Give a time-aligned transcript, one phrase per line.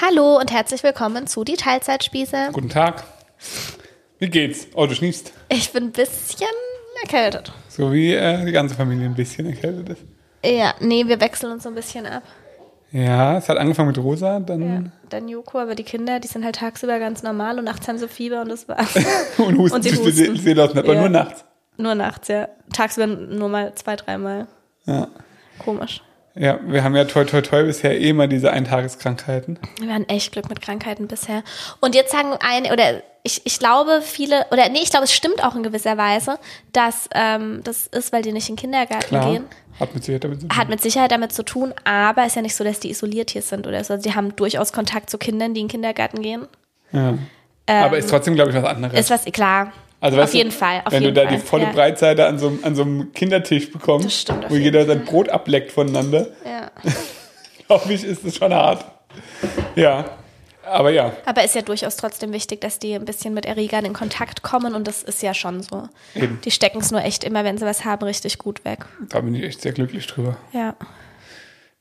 [0.00, 2.50] Hallo und herzlich willkommen zu die Teilzeitspieße.
[2.52, 3.04] Guten Tag.
[4.18, 4.68] Wie geht's?
[4.74, 5.32] Oh, du schniefst.
[5.48, 6.48] Ich bin ein bisschen
[7.02, 7.52] erkältet.
[7.68, 10.04] So wie äh, die ganze Familie ein bisschen erkältet ist.
[10.44, 12.22] Ja, nee, wir wechseln uns so ein bisschen ab.
[12.92, 16.44] Ja, es hat angefangen mit Rosa, Ja, dann dann Joko, aber die Kinder, die sind
[16.44, 18.94] halt tagsüber ganz normal und nachts haben sie Fieber und das war's.
[19.38, 19.76] und Husten.
[19.76, 20.54] Und sie husten.
[20.54, 21.00] das nicht, aber Ja.
[21.00, 21.44] nur nachts.
[21.78, 22.48] Nur nachts, ja.
[22.72, 24.46] Tagsüber nur mal zwei, dreimal.
[24.84, 25.08] Ja.
[25.58, 26.02] Komisch.
[26.38, 29.58] Ja, wir haben ja toi toi toi bisher eh immer diese Eintageskrankheiten.
[29.80, 31.42] Wir hatten echt Glück mit Krankheiten bisher.
[31.80, 35.42] Und jetzt sagen eine, oder ich, ich glaube viele, oder nee, ich glaube, es stimmt
[35.42, 36.38] auch in gewisser Weise,
[36.72, 39.32] dass ähm, das ist, weil die nicht in den Kindergarten Klar.
[39.32, 39.44] gehen.
[39.80, 40.56] Hat mit Sicherheit damit zu tun.
[40.56, 43.42] Hat mit Sicherheit damit zu tun, aber ist ja nicht so, dass die isoliert hier
[43.42, 43.94] sind oder so.
[43.94, 46.46] Also die haben durchaus Kontakt zu Kindern, die in den Kindergarten gehen.
[46.92, 47.14] ja.
[47.66, 48.94] aber ist trotzdem, glaube ich, was anderes.
[48.94, 49.72] Ähm, Ist was, klar.
[50.00, 50.82] Also, auf weißt du, jeden Fall.
[50.84, 51.36] Auf wenn jeden du da Fall.
[51.38, 51.72] die volle ja.
[51.72, 55.04] Breitseite an so, einem- an so einem Kindertisch bekommst, Das stimmt wo jeden jeder sein
[55.04, 56.70] Brot ableckt voneinander, Ja.
[57.66, 58.84] glaube ich, ist es schon hart.
[59.74, 60.04] Ja,
[60.64, 61.12] aber ja.
[61.24, 64.74] Aber ist ja durchaus trotzdem wichtig, dass die ein bisschen mit Erregern in Kontakt kommen
[64.74, 65.88] und das ist ja schon so.
[66.14, 66.40] Eben.
[66.44, 68.84] Die stecken es nur echt immer, wenn sie was haben, richtig gut weg.
[69.08, 70.36] Da bin ich echt sehr glücklich drüber.
[70.52, 70.74] Ja.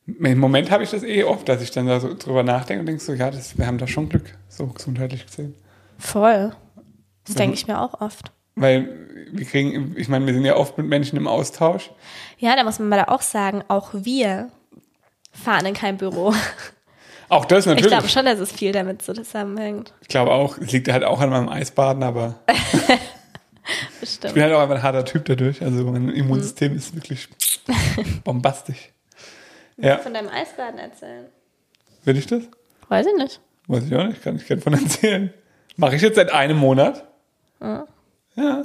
[0.08, 2.86] Im Moment habe ich das eh oft, dass ich dann da so drüber nachdenke und
[2.86, 5.56] denke so, ja, das, wir haben da schon Glück, so gesundheitlich gesehen.
[5.97, 6.52] Voll.
[7.26, 8.31] Das denke ich mir auch oft.
[8.56, 8.90] Weil
[9.31, 11.92] wir kriegen, ich meine, wir sind ja oft mit Menschen im Austausch.
[12.38, 14.50] Ja, da muss man mal da auch sagen, auch wir
[15.31, 16.34] fahren in kein Büro.
[17.28, 17.88] Auch das Ich natürlich.
[17.92, 19.94] glaube schon, dass es viel damit zusammenhängt.
[20.02, 24.36] Ich glaube auch, es liegt halt auch an meinem Eisbaden, aber ich Bestimmt.
[24.36, 25.62] bin halt auch einfach ein harter Typ dadurch.
[25.62, 27.28] Also mein Immunsystem ist wirklich
[28.23, 28.92] bombastisch.
[29.78, 31.26] Ja, Von deinem Eisbaden erzählen.
[32.06, 32.44] will ich das?
[32.88, 33.42] Weiß ich nicht.
[33.68, 35.34] Weiß ich auch nicht, kann ich gerne von erzählen.
[35.76, 37.03] Mache ich jetzt seit einem Monat.
[38.36, 38.64] Ja.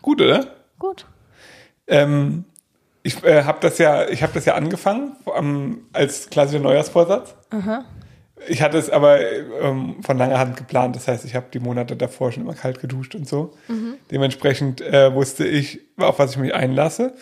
[0.00, 0.46] Gut, oder?
[0.78, 1.06] Gut.
[1.86, 2.44] Ähm,
[3.02, 7.34] ich äh, habe das ja, ich habe das ja angefangen ähm, als klassischer Neujahrsvorsatz.
[8.48, 10.96] Ich hatte es aber ähm, von langer Hand geplant.
[10.96, 13.54] Das heißt, ich habe die Monate davor schon immer kalt geduscht und so.
[14.10, 17.14] Dementsprechend äh, wusste ich, auf was ich mich einlasse.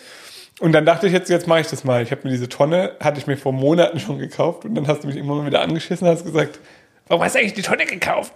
[0.59, 2.03] Und dann dachte ich jetzt, jetzt mache ich das mal.
[2.03, 4.65] Ich habe mir diese Tonne, hatte ich mir vor Monaten schon gekauft.
[4.65, 6.59] Und dann hast du mich immer mal wieder angeschissen und hast gesagt,
[7.07, 8.33] warum hast du eigentlich die Tonne gekauft?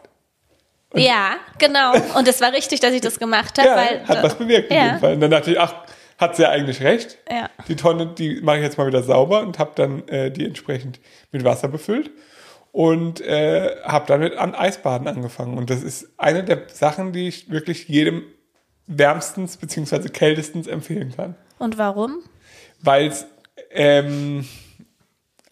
[0.96, 1.94] Ja, genau.
[2.18, 4.08] Und es war richtig, dass ich das gemacht habe, Ja, weil.
[4.08, 4.90] hat was bewirkt in ja.
[4.90, 5.14] dem Fall.
[5.14, 5.74] Und dann dachte ich, ach,
[6.18, 7.18] hat sie ja eigentlich recht.
[7.30, 7.50] Ja.
[7.68, 11.00] Die Tonne, die mache ich jetzt mal wieder sauber und habe dann äh, die entsprechend
[11.32, 12.12] mit Wasser befüllt
[12.72, 15.58] und äh, habe dann mit an Eisbaden angefangen.
[15.58, 18.24] Und das ist eine der Sachen, die ich wirklich jedem
[18.88, 21.36] wärmstens beziehungsweise kältestens empfehlen kann.
[21.58, 22.20] Und warum?
[22.82, 23.26] Weil es,
[23.72, 24.48] ähm,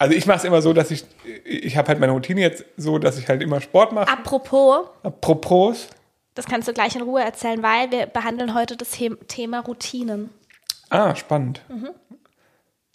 [0.03, 1.05] also ich mache es immer so, dass ich,
[1.45, 4.11] ich habe halt meine Routine jetzt so, dass ich halt immer Sport mache.
[4.11, 5.87] Apropos, Apropos,
[6.35, 10.29] das kannst du gleich in Ruhe erzählen, weil wir behandeln heute das The Thema Routinen.
[10.89, 11.61] ah, spannend.
[11.69, 11.91] Mhm.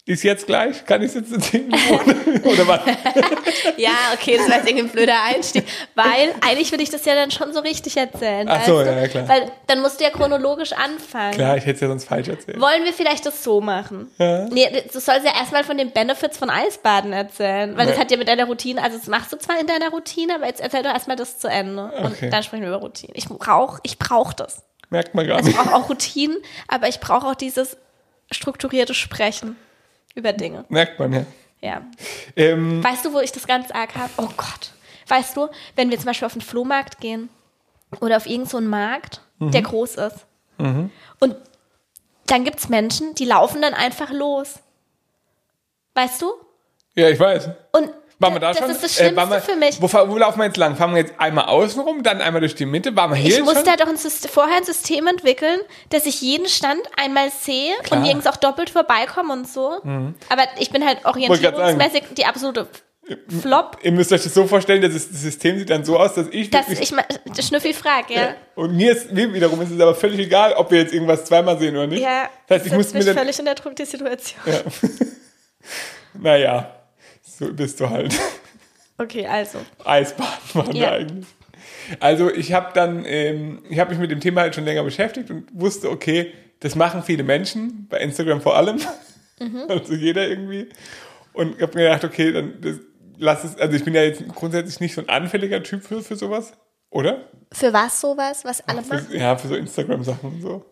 [0.05, 0.85] Ist jetzt gleich?
[0.85, 2.41] Kann ich es jetzt in 10 Minuten?
[2.47, 2.81] Oder was?
[3.77, 5.63] Ja, okay, das war jetzt irgendwie ein blöder Einstieg,
[5.95, 8.47] weil eigentlich würde ich das ja dann schon so richtig erzählen.
[8.49, 9.27] Ach so, ja, klar.
[9.27, 11.33] Weil dann musst du ja chronologisch anfangen.
[11.33, 12.59] Klar, ich hätte es ja sonst falsch erzählt.
[12.59, 14.09] Wollen wir vielleicht das so machen?
[14.17, 14.45] Ja.
[14.49, 18.01] Nee, du sollst ja erstmal von den Benefits von Eisbaden erzählen, weil das Ja.
[18.01, 20.59] hat ja mit deiner Routine, also das machst du zwar in deiner Routine, aber jetzt
[20.61, 22.29] erzähl doch erstmal das zu Ende und Okay.
[22.29, 23.13] dann sprechen wir über Routine.
[23.15, 24.63] Ich brauch, ich brauch das.
[24.89, 25.57] Merkt man gar Ich nicht.
[25.57, 26.37] brauche auch Routinen,
[26.67, 27.77] aber ich brauche auch dieses
[28.31, 29.55] strukturierte Sprechen
[30.19, 30.65] über Dinge.
[30.69, 31.25] Merkt man, ja.
[31.61, 31.81] Ja.
[32.35, 34.11] Ähm, Weißt du, wo ich das ganz arg habe?
[34.17, 34.71] Oh Gott.
[35.07, 37.29] Weißt du, wenn wir zum Beispiel auf den Flohmarkt gehen
[37.99, 40.25] oder auf irgendeinen so einen Markt, der groß ist,
[40.57, 41.35] und
[42.27, 44.59] dann gibt es Menschen, die laufen dann einfach los.
[45.95, 46.31] Weißt du?
[46.95, 47.49] ja, ich weiß.
[47.71, 48.69] Und Waren wir da das schon?
[48.69, 49.81] ist das Äh, Schlimmste waren wir, für mich.
[49.81, 50.75] Wo, wo laufen wir jetzt lang?
[50.75, 52.95] Fahren wir jetzt einmal außen rum, dann einmal durch die Mitte?
[52.95, 53.69] Waren wir hier Ich musste schon?
[53.69, 55.59] halt auch ein System, vorher ein System entwickeln,
[55.89, 57.99] dass ich jeden Stand einmal sehe Klar.
[57.99, 58.03] Mhm.
[58.03, 59.81] und nirgends auch doppelt vorbeikomme und so.
[60.29, 62.67] Aber ich bin halt orientierungsmäßig die absolute
[63.41, 66.27] Flop, Ihr müsst euch das so vorstellen, dass das System sieht dann so aus, dass
[66.29, 67.03] ich dass ich mal
[67.41, 68.35] Schnüffi frage, ja.
[68.53, 71.57] Und mir ist, mir wiederum ist es aber völlig egal, ob wir jetzt irgendwas zweimal
[71.57, 72.01] sehen oder nicht.
[72.03, 74.39] Ja, das heißt, ich muss mir dann, völlig in der Druck die Situation.
[74.45, 74.59] ja.
[76.13, 76.78] naja,
[77.39, 78.17] so bist du halt.
[78.97, 79.59] Okay, also.
[79.85, 80.91] Eisbaden machen wir Ja.
[80.91, 81.25] eigentlich.
[81.99, 85.29] Also ich habe dann, ähm, ich habe mich mit dem Thema halt schon länger beschäftigt
[85.31, 88.77] und wusste, okay, das machen viele Menschen, bei Instagram vor allem,
[89.39, 89.63] Mhm.
[89.69, 90.67] also jeder irgendwie.
[91.33, 92.75] Und habe mir gedacht, okay, dann das,
[93.17, 96.17] lass es, also ich bin ja jetzt grundsätzlich nicht so ein anfälliger Typ für, für
[96.17, 96.51] sowas,
[96.89, 97.29] oder?
[97.53, 99.07] Für was sowas, was alle machen?
[99.11, 100.65] Ja, für so Instagram-Sachen und so.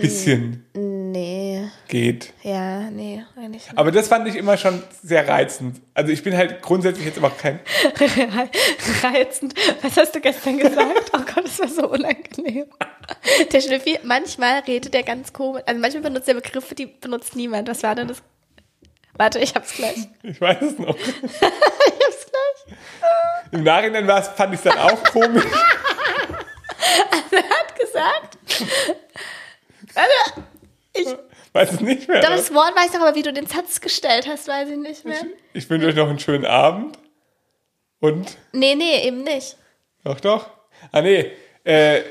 [0.00, 2.32] Bisschen Nee, geht.
[2.42, 3.78] ja, nee, eigentlich nicht.
[3.78, 5.80] Aber das fand ich immer schon sehr reizend.
[5.94, 7.58] Also ich bin halt grundsätzlich jetzt aber kein,
[9.02, 9.54] Reizend.
[9.82, 11.10] Was hast du gestern gesagt?
[11.12, 12.66] Oh Gott, das war so unangenehm.
[13.52, 15.62] Der Schnüffi, manchmal redet er ganz komisch.
[15.66, 17.68] Also manchmal benutzt er Begriffe, die benutzt niemand.
[17.68, 18.22] Was war denn das?
[19.14, 20.08] Warte, ich hab's gleich.
[20.22, 20.96] ich weiß es noch.
[21.30, 22.78] Ich hab's gleich.
[23.52, 25.44] Im Nachhinein war's, fand ich es dann auch komisch.
[27.30, 28.38] Wer hat gesagt?
[29.94, 30.42] Warte,
[30.92, 31.06] ich,
[31.52, 32.20] Weiß es nicht mehr.
[32.20, 35.04] doch, das Wort weiß ich aber, wie du den Satz gestellt hast, weiß ich nicht
[35.04, 35.22] mehr.
[35.52, 36.96] Ich wünsche euch noch einen schönen Abend.
[38.00, 39.56] Und, Nee, nee, eben nicht.
[40.04, 40.50] doch, doch.
[40.92, 41.30] Ah, nee.
[41.64, 42.04] Äh, äh,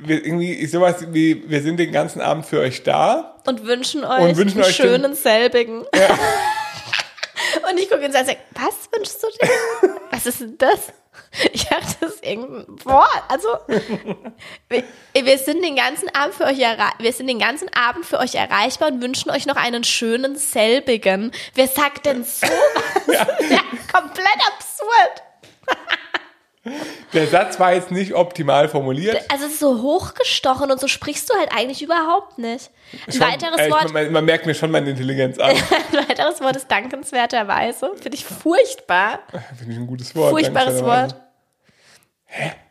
[0.00, 3.40] wir, irgendwie sowas wie, wir sind den ganzen Abend für euch da.
[3.46, 5.86] Und wünschen euch Und wünschen einen euch schönen selbigen.
[7.70, 9.94] Und ich gucke ihn an und sage, was wünschst du dir?
[10.20, 10.92] Was ist denn das?
[11.52, 13.22] Ich dachte, das ist irgendein Wort.
[13.28, 13.48] Also,
[14.68, 18.36] wir, wir sind den ganzen Abend für euch wir sind den ganzen Abend für euch
[18.36, 21.32] erreichbar und wünschen euch noch einen schönen selbigen.
[21.54, 22.52] Wer sagt denn sowas?
[23.06, 23.26] Ja.
[23.92, 25.22] komplett absurd.
[27.14, 29.18] Der Satz war jetzt nicht optimal formuliert.
[29.30, 32.70] Also es ist so hochgestochen und so sprichst du halt eigentlich überhaupt nicht.
[33.06, 35.50] Ein Schon- weiteres äh, Wort, Man, man merkt mir schon meine Intelligenz an.
[35.92, 37.92] ein weiteres Wort ist dankenswerterweise.
[38.00, 39.20] Finde ich furchtbar.
[39.56, 40.30] Finde ich ein gutes Wort.
[40.30, 40.84] Furchtbares.
[40.84, 41.16] Wort.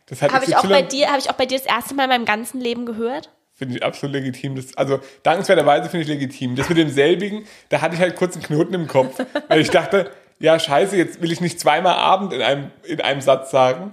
[0.06, 1.94] Das hat Habe ich auch XY bei dir, habe ich auch bei dir das erste
[1.94, 3.30] Mal in meinem ganzen Leben gehört.
[3.52, 4.56] Finde ich absolut legitim.
[4.56, 6.56] Das, also dankenswerterweise finde ich legitim.
[6.56, 9.20] Das mit dem selbigen, da hatte ich halt kurz einen Knoten im Kopf.
[9.48, 10.10] Weil ich dachte,
[10.40, 13.92] ja scheiße, jetzt will ich nicht zweimal Abend in einem, in einem Satz sagen.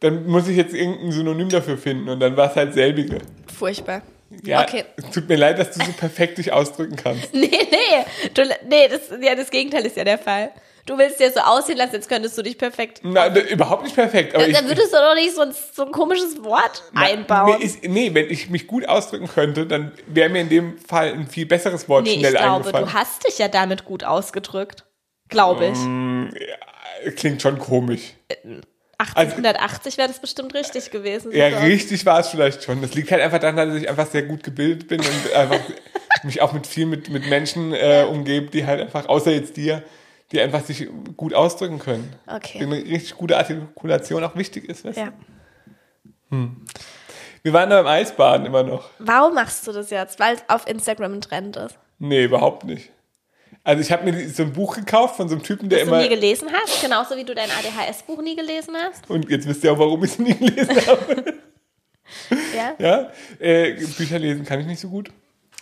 [0.00, 2.08] Dann muss ich jetzt irgendein Synonym dafür finden.
[2.10, 3.18] Und dann war es halt selbige.
[3.58, 4.02] Furchtbar.
[4.44, 4.84] Ja, Okay.
[4.96, 7.30] es tut mir leid, dass du so perfekt dich ausdrücken kannst.
[7.32, 8.28] Nee, nee.
[8.34, 10.50] Du, nee, das, ja, das Gegenteil ist ja der Fall.
[10.84, 13.00] Du willst ja so aussehen lassen, jetzt könntest du dich perfekt.
[13.02, 14.34] Na, d- überhaupt nicht perfekt.
[14.36, 17.56] Aber Da, ich, da würdest du doch nicht so ein, so ein komisches Wort einbauen.
[17.58, 21.08] Nee, ist, nee, wenn ich mich gut ausdrücken könnte, dann wäre mir in dem Fall
[21.12, 22.86] ein viel besseres Wort Nee, ich schnell glaube, eingefallen.
[22.86, 24.84] du hast dich ja damit gut ausgedrückt.
[25.28, 25.78] Glaube ich.
[25.78, 26.28] Mm.
[27.16, 28.14] Klingt schon komisch.
[28.98, 31.32] 1880 wäre das bestimmt richtig gewesen.
[31.32, 31.62] Ja, Super.
[31.62, 32.80] richtig war es vielleicht schon.
[32.80, 35.60] Das liegt halt einfach daran, dass ich einfach sehr gut gebildet bin und einfach
[36.22, 39.82] mich auch mit viel mit, mit Menschen äh, umgebe, die halt einfach, außer jetzt dir,
[40.32, 42.14] die einfach sich gut ausdrücken können.
[42.26, 42.62] Okay.
[42.62, 44.84] Eine richtig gute Artikulation auch wichtig ist.
[44.84, 44.96] Weißt?
[44.96, 45.02] du?
[45.02, 45.12] Ja.
[47.42, 48.90] Wir waren da beim Eisbaden immer noch.
[48.98, 50.18] Warum machst du das jetzt?
[50.18, 51.78] Weil es auf Instagram ein Trend ist.
[51.98, 52.90] Nee, überhaupt nicht.
[53.66, 55.94] Also ich habe mir so ein Buch gekauft von so einem Typen, der Was du
[55.94, 56.02] immer...
[56.04, 59.10] nie gelesen hast, genauso wie du dein ADHS-Buch nie gelesen hast.
[59.10, 61.34] Und jetzt wisst ihr auch, warum ich es nie gelesen habe.
[62.56, 62.74] Ja.
[62.78, 65.10] Ja, äh, Bücher lesen kann ich nicht so gut.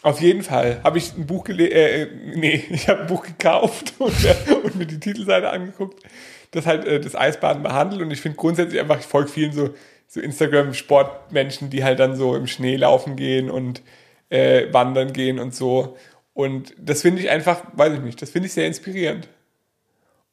[0.03, 2.07] Auf jeden Fall habe ich ein Buch gelesen, äh,
[2.37, 6.03] nee, ich habe ein Buch gekauft und, äh, und mir die Titelseite angeguckt,
[6.51, 9.71] das halt äh, das Eisbaden behandelt und ich finde grundsätzlich einfach, ich folge vielen so,
[10.09, 13.81] so Instagram-Sportmenschen, die halt dann so im Schnee laufen gehen und
[14.29, 15.97] äh, wandern gehen und so
[16.35, 19.29] und das finde ich einfach, weiß ich nicht, das finde ich sehr inspirierend.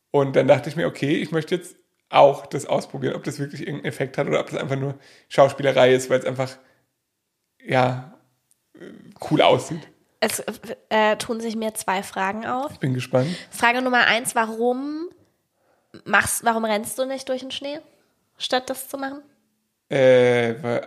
[0.10, 1.76] Und dann dachte ich mir, okay, ich möchte jetzt
[2.10, 4.96] auch das ausprobieren, ob das wirklich irgendeinen Effekt hat oder ob das einfach nur
[5.30, 6.58] Schauspielerei ist, weil es einfach,
[7.64, 8.20] ja,
[8.74, 8.92] äh,
[9.30, 9.88] cool aussieht.
[10.20, 10.44] Es
[10.90, 12.72] äh, tun sich mir zwei Fragen auf.
[12.74, 13.30] Ich bin gespannt.
[13.50, 15.08] Frage Nummer eins, warum
[16.04, 17.80] machst, warum rennst du nicht durch den Schnee,
[18.38, 19.22] statt das zu machen?
[19.92, 20.82] Äh, äh,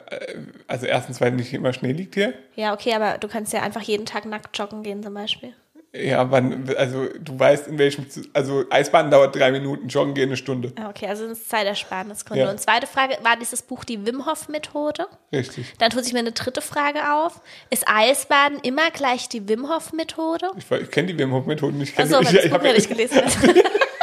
[0.66, 2.32] also erstens, weil nicht immer Schnee liegt hier.
[2.56, 5.52] Ja, okay, aber du kannst ja einfach jeden Tag nackt joggen gehen zum Beispiel.
[5.96, 10.36] Ja, wann, also du weißt in welchem, also Eisbahn dauert drei Minuten, Joggen gehen eine
[10.36, 10.72] Stunde.
[10.74, 12.44] Ah, Okay, also das ist Zeitersparnisgründe.
[12.46, 12.50] Ja.
[12.50, 15.06] Und zweite Frage, war dieses Buch die Wim Hof Methode?
[15.32, 15.72] Richtig.
[15.78, 17.40] Dann tut sich mir eine dritte Frage auf.
[17.70, 20.48] Ist Eisbaden immer gleich die Wim Hof Methode?
[20.56, 21.90] Ich, ich kenne die Wim Hof Methoden nicht.
[21.90, 23.20] Ich, kenn- Achso, ich, das ich Buch habe ja nicht gelesen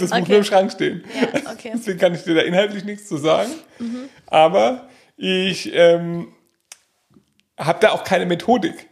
[0.00, 0.02] hast.
[0.02, 0.30] ich hab das Buch Okay.
[0.30, 1.04] nur im Schrank stehen.
[1.20, 1.72] Ja, okay.
[1.74, 3.50] Deswegen kann ich dir da inhaltlich nichts zu sagen.
[3.78, 4.08] Mhm.
[4.26, 6.28] Aber ich ähm,
[7.58, 8.88] habe da auch keine Methodik.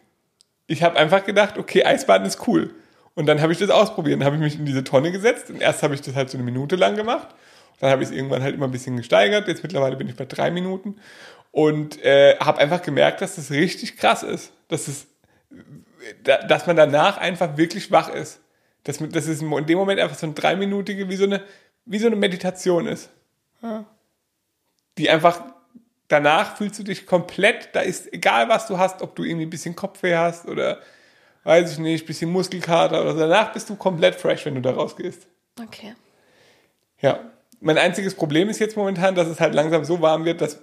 [0.66, 2.74] Ich habe einfach gedacht, okay, Eisbaden ist cool.
[3.14, 4.20] Und dann habe ich das ausprobiert.
[4.20, 5.50] Dann habe ich mich in diese Tonne gesetzt.
[5.50, 7.28] Und erst habe ich das halt so eine Minute lang gemacht.
[7.80, 9.48] Dann habe ich es irgendwann halt immer ein bisschen gesteigert.
[9.48, 10.96] Jetzt mittlerweile bin ich bei drei Minuten.
[11.50, 14.52] Und äh, habe einfach gemerkt, dass das richtig krass ist.
[14.68, 15.06] Dass, es,
[16.22, 18.40] da, dass man danach einfach wirklich wach ist.
[18.84, 21.42] Dass, man- dass es in dem Moment einfach so eine dreiminutige, wie so eine,
[21.84, 23.10] wie so eine Meditation ist.
[24.98, 25.42] Die einfach,
[26.08, 29.50] danach fühlst du dich komplett, da ist egal was du hast, ob du irgendwie ein
[29.50, 30.78] bisschen Kopfweh hast oder
[31.44, 33.18] weiß ich nicht, ein bisschen Muskelkater oder so.
[33.20, 35.26] Danach bist du komplett fresh, wenn du da rausgehst.
[35.62, 35.94] Okay.
[37.00, 37.20] Ja.
[37.60, 40.58] Mein einziges Problem ist jetzt momentan, dass es halt langsam so warm wird, dass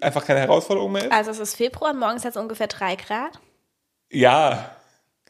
[0.00, 1.12] einfach keine Herausforderung mehr ist.
[1.12, 3.38] Also es ist Februar morgens hat es ungefähr drei Grad.
[4.10, 4.74] Ja,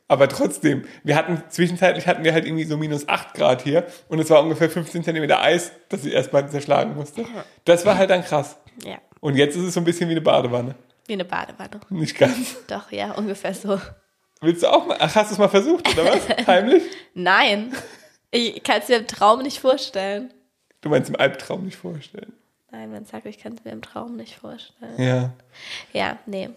[0.09, 0.85] aber trotzdem.
[1.05, 4.43] Wir hatten, zwischenzeitlich hatten wir halt irgendwie so minus 8 Grad hier und es war
[4.43, 7.25] ungefähr 15 Zentimeter Eis, das ich erstmal zerschlagen musste.
[7.65, 8.57] Das war halt dann krass.
[8.85, 8.99] Ja.
[9.21, 10.75] Und jetzt ist es so ein bisschen wie eine Badewanne.
[11.07, 11.81] Wie eine Badewanne.
[11.91, 12.57] Nicht ganz.
[12.67, 13.81] Doch, ja, ungefähr so.
[14.41, 14.97] Willst du auch mal?
[15.01, 16.29] Ach, hast du es mal versucht, oder was?
[16.47, 16.83] Heimlich?
[17.15, 17.73] Nein.
[18.31, 20.33] Ich kann es mir im Traum nicht vorstellen.
[20.81, 22.33] Du meinst im Albtraum nicht vorstellen.
[22.71, 25.01] Nein, man sagt, ich kann es mir im Traum nicht vorstellen.
[25.01, 25.33] Ja.
[25.93, 26.51] Ja, nee.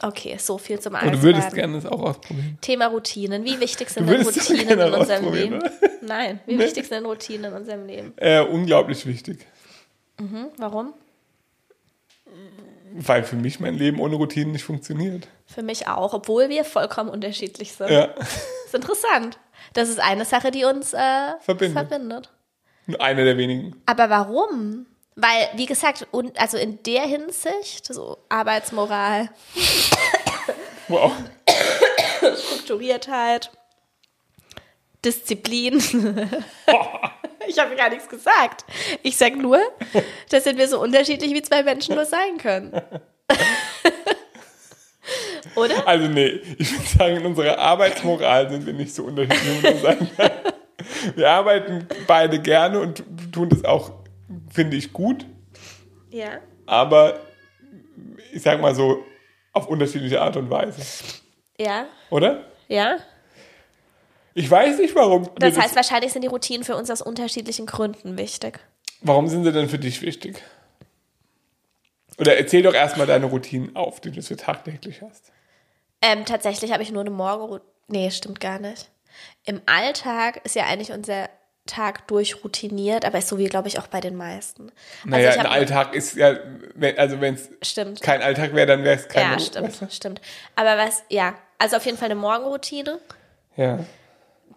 [0.00, 1.18] Okay, so viel zum Eisbaden.
[1.18, 2.56] du würdest gerne das auch ausprobieren.
[2.60, 3.44] Thema Routinen.
[3.44, 5.56] Wie wichtig sind denn Routinen in unserem Leben?
[5.56, 5.70] oder?
[6.02, 8.12] Nein, wie wichtig sind denn Routinen in unserem Leben?
[8.16, 9.44] Äh, unglaublich wichtig.
[10.18, 10.46] Mhm.
[10.56, 10.94] Warum?
[12.92, 15.28] Weil für mich mein Leben ohne Routinen nicht funktioniert.
[15.46, 17.90] Für mich auch, obwohl wir vollkommen unterschiedlich sind.
[17.90, 18.04] Ja.
[18.66, 19.38] ist interessant.
[19.74, 20.98] Das ist eine Sache, die uns äh,
[21.40, 21.88] Verbindet.
[21.88, 22.30] verbindet.
[22.86, 23.74] Nur Einer der wenigen.
[23.86, 24.86] Aber warum?
[25.20, 29.30] Weil, wie gesagt, und, also in der Hinsicht, so Arbeitsmoral,
[30.88, 31.12] Wow.
[32.36, 33.50] Strukturiertheit,
[35.04, 35.76] Disziplin.
[37.46, 38.64] ich habe gar nichts gesagt.
[39.02, 39.60] Ich sag nur,
[40.30, 42.72] da sind wir so unterschiedlich, wie zwei Menschen nur sein können.
[45.54, 45.86] Oder?
[45.86, 49.80] Also nee, ich würde sagen, in unserer Arbeitsmoral sind wir nicht so unterschiedlich, wie man
[49.80, 50.30] sagen kann.
[51.16, 53.90] Wir arbeiten beide gerne und tun das auch,
[54.50, 55.26] finde ich, gut.
[56.10, 56.40] Ja.
[56.66, 57.20] Aber
[58.32, 59.04] ich sag mal so,
[59.52, 60.80] auf unterschiedliche Art und Weise.
[61.58, 61.86] Ja.
[62.10, 62.44] Oder?
[62.68, 62.98] Ja.
[64.34, 65.28] Ich weiß nicht, warum.
[65.36, 68.60] Das heißt, wahrscheinlich sind die Routinen für uns aus unterschiedlichen Gründen wichtig.
[69.00, 70.42] warum sind sie denn für dich wichtig?
[72.18, 75.32] Oder erzähl doch erstmal deine Routinen auf, die du so tagtäglich hast.
[76.02, 77.70] Ähm, tatsächlich habe ich nur eine Morgenroutine.
[77.88, 78.90] Nee, stimmt gar nicht.
[79.44, 81.28] Im Alltag ist ja eigentlich unser
[81.68, 84.72] Tag durchroutiniert, aber ist so wie, glaube ich, auch bei den meisten.
[85.04, 86.34] Naja, ich ein Alltag ist ja,
[86.96, 90.20] also wenn es kein Alltag wäre, dann wäre es kein Ja, stimmt, stimmt.
[90.56, 92.98] Aber was, ja, also auf jeden Fall eine Morgenroutine.
[93.56, 93.78] Ja.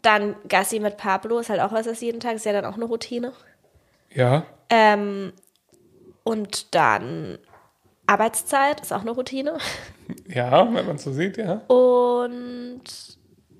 [0.01, 2.75] Dann Gassi mit Pablo ist halt auch was, das jeden Tag ist ja dann auch
[2.75, 3.33] eine Routine.
[4.09, 4.45] Ja.
[4.69, 5.33] Ähm,
[6.23, 7.37] und dann
[8.07, 9.57] Arbeitszeit ist auch eine Routine.
[10.27, 11.61] Ja, wenn man es so sieht, ja.
[11.67, 12.83] Und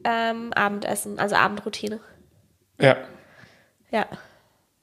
[0.04, 2.02] ähm, Abendessen, also Abendroutine.
[2.78, 2.98] Ja.
[3.92, 4.08] Ja.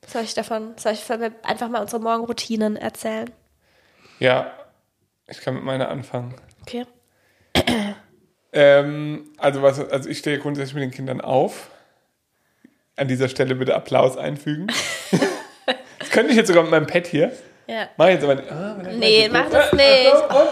[0.06, 1.04] Soll ich davon, soll ich
[1.42, 3.30] einfach mal unsere Morgenroutinen erzählen?
[4.18, 4.52] Ja.
[5.26, 6.34] Ich kann mit meiner anfangen.
[6.62, 6.86] Okay.
[8.52, 11.70] Ähm, also, was, also ich stehe grundsätzlich mit den Kindern auf.
[12.96, 14.66] An dieser Stelle bitte Applaus einfügen.
[15.98, 17.32] das könnte ich jetzt sogar mit meinem Pad hier.
[17.66, 17.88] Ja.
[17.98, 18.50] Mach jetzt aber nicht.
[18.50, 19.76] Ah, Nee, mach das so.
[19.76, 20.14] nicht.
[20.14, 20.48] Und?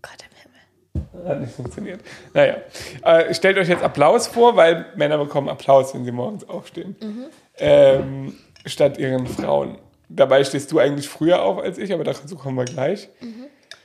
[0.00, 1.28] Gott im Himmel.
[1.28, 2.00] Hat nicht funktioniert.
[2.32, 2.58] Naja.
[3.02, 6.94] Äh, stellt euch jetzt Applaus vor, weil Männer bekommen Applaus, wenn sie morgens aufstehen.
[7.58, 9.78] Ähm, statt ihren Frauen.
[10.08, 13.08] Dabei stehst du eigentlich früher auf als ich, aber dazu kommen wir gleich.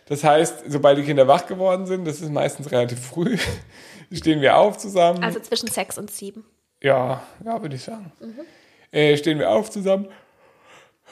[0.06, 3.38] Das heißt, sobald die Kinder wach geworden sind, das ist meistens relativ früh,
[4.12, 5.24] stehen wir auf zusammen.
[5.24, 6.46] Also zwischen sechs und sieben.
[6.82, 8.12] Ja, ja, würde ich sagen.
[8.92, 10.10] Äh, stehen wir auf zusammen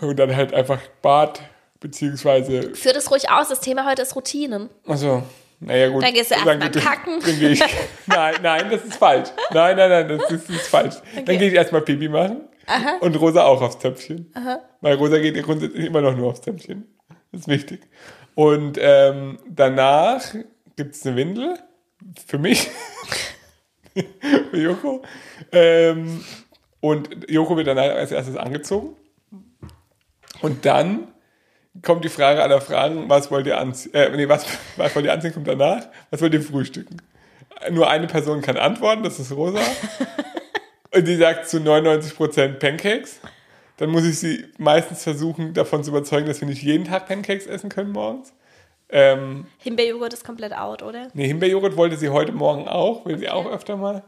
[0.02, 1.42] und dann halt einfach Bad,
[1.80, 3.50] beziehungsweise, Führ das ruhig aus.
[3.50, 4.70] Das Thema heute ist Routinen.
[4.86, 5.24] also,
[5.60, 6.04] naja gut.
[6.04, 7.20] Dann gehst du erst mal geht- kacken.
[7.20, 7.64] Dann gehe ich,
[8.08, 9.30] nein, nein, das ist falsch.
[9.52, 10.96] Nein, nein, nein, das ist, das ist falsch.
[11.26, 12.42] Dann gehe ich erstmal Pipi machen
[13.02, 14.32] und Rosa auch aufs Töpfchen.
[14.82, 16.86] Weil Rosa geht ja grundsätzlich immer noch nur aufs Töpfchen.
[17.32, 17.82] Das ist wichtig.
[18.36, 20.22] Und ähm, danach
[20.76, 21.60] gibt es eine Windel
[22.26, 22.70] für mich,
[24.52, 25.02] für Joko.
[25.52, 26.24] Ähm,
[26.80, 28.96] und Joko wird dann halt als erstes angezogen.
[30.42, 31.10] Und dann
[31.82, 33.94] kommt die Frage aller Fragen, was wollt ihr anziehen?
[33.94, 34.46] Äh, nee, was,
[34.78, 35.88] was wollt ihr anziehen, kommt danach.
[36.10, 36.98] Was wollt ihr frühstücken?
[37.72, 39.60] Nur eine Person kann antworten, das ist Rosa.
[40.96, 43.20] Und die sagt zu 99% Pancakes.
[43.78, 47.48] Dann muss ich sie meistens versuchen, davon zu überzeugen, dass wir nicht jeden Tag Pancakes
[47.48, 48.34] essen können morgens.
[48.92, 51.10] Ähm, Himbeerjoghurt ist komplett out, oder?
[51.14, 54.04] nee, Himbeerjoghurt wollte sie heute Morgen auch, will sie auch öfter mal.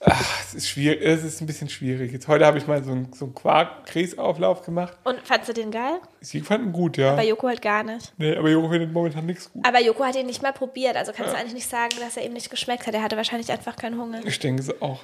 [0.00, 2.12] Ach, es ist schwierig, es ist ein bisschen schwierig.
[2.12, 4.96] Jetzt heute habe ich mal so einen, so einen Quark-Grießauflauf gemacht.
[5.02, 5.98] Und fandst du den geil?
[6.20, 7.16] Sie fanden gut, ja.
[7.16, 8.12] Bei Joko halt gar nicht.
[8.16, 9.66] Nee, aber Joko findet momentan nichts gut.
[9.66, 10.96] Aber Joko hat ihn nicht mal probiert.
[10.96, 12.94] Also kannst du eigentlich nicht sagen, dass er ihm nicht geschmeckt hat.
[12.94, 14.20] Er hatte wahrscheinlich einfach keinen Hunger.
[14.24, 15.00] Ich denke es auch.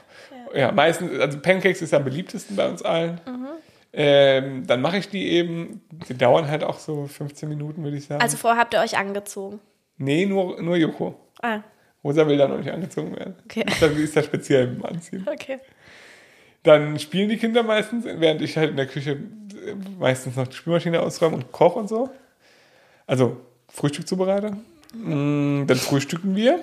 [0.54, 0.70] Ja.
[0.70, 3.20] meistens, also Pancakes ist am beliebtesten bei uns allen.
[3.92, 5.80] Ähm, dann mache ich die eben.
[6.08, 8.20] Die dauern halt auch so 15 Minuten, würde ich sagen.
[8.22, 9.60] Also vorher habt ihr euch angezogen.
[9.98, 11.14] nee, nur, nur Joko.
[11.42, 11.60] Ah,
[12.04, 13.34] Rosa will da noch nicht angezogen werden.
[13.46, 13.64] Okay.
[13.80, 15.26] Dann ist er speziell im Anziehen.
[15.32, 15.58] okay.
[16.62, 20.56] Dann spielen die Kinder meistens, während ich halt in der Küche äh, meistens noch die
[20.56, 22.10] Spülmaschine ausräume und koche und so.
[23.06, 24.56] Also Frühstück zubereite.
[24.94, 26.60] Mm, Dann frühstücken wir.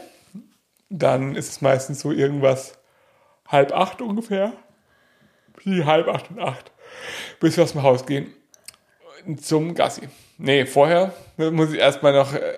[0.89, 2.79] Dann ist es meistens so irgendwas
[3.47, 4.53] halb acht ungefähr.
[5.63, 6.71] Wie halb acht und acht.
[7.39, 8.33] Bis wir aus dem Haus gehen.
[9.39, 10.09] Zum Gassi.
[10.39, 12.57] Nee, vorher muss ich erstmal noch äh,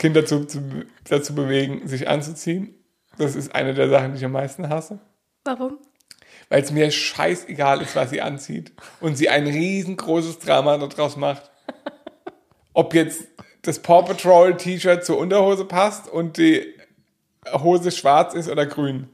[0.00, 0.62] Kind dazu, zu,
[1.10, 2.74] dazu bewegen, sich anzuziehen.
[3.18, 4.98] Das ist eine der Sachen, die ich am meisten hasse.
[5.44, 5.76] Warum?
[6.48, 8.72] Weil es mir scheißegal ist, was sie anzieht.
[9.02, 11.50] Und sie ein riesengroßes Drama daraus macht.
[12.72, 13.24] Ob jetzt
[13.60, 16.64] das Paw Patrol T-Shirt zur Unterhose passt und die
[17.52, 19.10] Hose schwarz ist oder grün.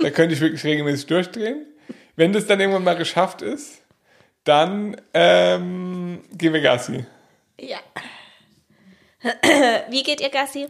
[0.00, 1.64] Da könnte ich wirklich regelmäßig durchdrehen.
[2.16, 3.82] Wenn das dann irgendwann mal geschafft ist,
[4.42, 7.06] dann ähm, gehen wir Gassi.
[7.60, 7.78] Ja.
[9.90, 10.68] Wie geht ihr Gassi?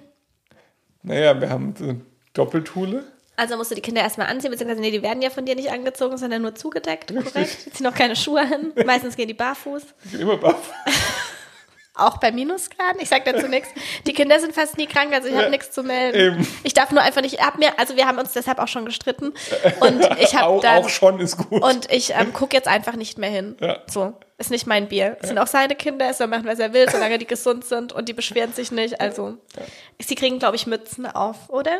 [1.02, 1.94] Naja, wir haben so
[2.32, 3.04] Doppeltule.
[3.36, 5.70] Also musst du die Kinder erstmal anziehen, beziehungsweise nee, die werden ja von dir nicht
[5.70, 7.66] angezogen, sondern nur zugedeckt, korrekt?
[7.66, 8.72] Die ziehen noch keine Schuhe an.
[8.86, 9.82] Meistens gehen die barfuß.
[10.06, 10.72] Ich bin immer baff.
[11.98, 13.00] Auch bei Minusgraden.
[13.00, 13.68] Ich sag dazu nichts.
[14.06, 16.18] Die Kinder sind fast nie krank, also ich habe Ja, nichts zu melden.
[16.18, 16.48] eben.
[16.62, 18.84] Ich darf nur einfach nicht, ich hab mir, also wir haben uns deshalb auch schon
[18.84, 19.32] gestritten.
[19.80, 21.62] Und ich habe auch, auch schon ist gut.
[21.62, 23.56] und ich ähm, gucke jetzt einfach nicht mehr hin.
[23.60, 23.78] Ja.
[23.86, 25.16] So, ist nicht mein Bier.
[25.20, 27.92] Es sind auch seine Kinder, er soll machen, was er will, solange die gesund sind
[27.92, 29.00] und die beschweren sich nicht.
[29.00, 29.38] Also,
[29.98, 31.78] sie kriegen, glaube ich, Mützen auf, oder?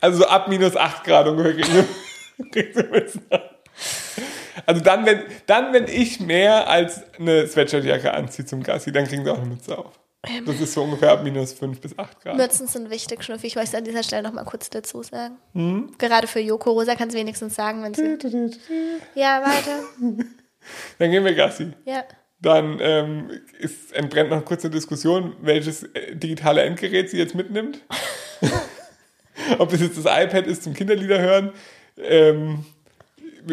[0.00, 3.40] Also so ab minus 8 Grad ungefähr kriegen an.
[4.66, 9.24] Also dann wenn, dann, wenn ich mehr als eine Sweatshirtjacke anziehe zum Gassi, dann kriegen
[9.24, 9.98] sie auch eine Mütze auf.
[10.46, 12.36] Das ist so ungefähr ab minus 5 bis 8 Grad.
[12.36, 13.48] Mützen sind wichtig, Schnüffi.
[13.48, 15.36] Ich möchte an dieser Stelle noch mal kurz dazu sagen.
[15.52, 15.94] Hm?
[15.98, 18.58] Gerade für Joko Rosa kann sie wenigstens sagen, wenn sie.
[19.14, 19.80] Ja, weiter.
[20.98, 21.72] Dann gehen wir Gassi.
[21.84, 22.04] Ja.
[22.40, 27.80] Dann ähm, ist, entbrennt noch kurz eine Diskussion, welches äh, digitale Endgerät sie jetzt mitnimmt.
[29.58, 31.52] Ob es jetzt das iPad ist zum Kinderlieder hören.
[31.96, 32.64] Ähm,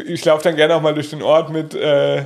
[0.05, 2.25] ich laufe dann gerne auch mal durch den Ort mit äh,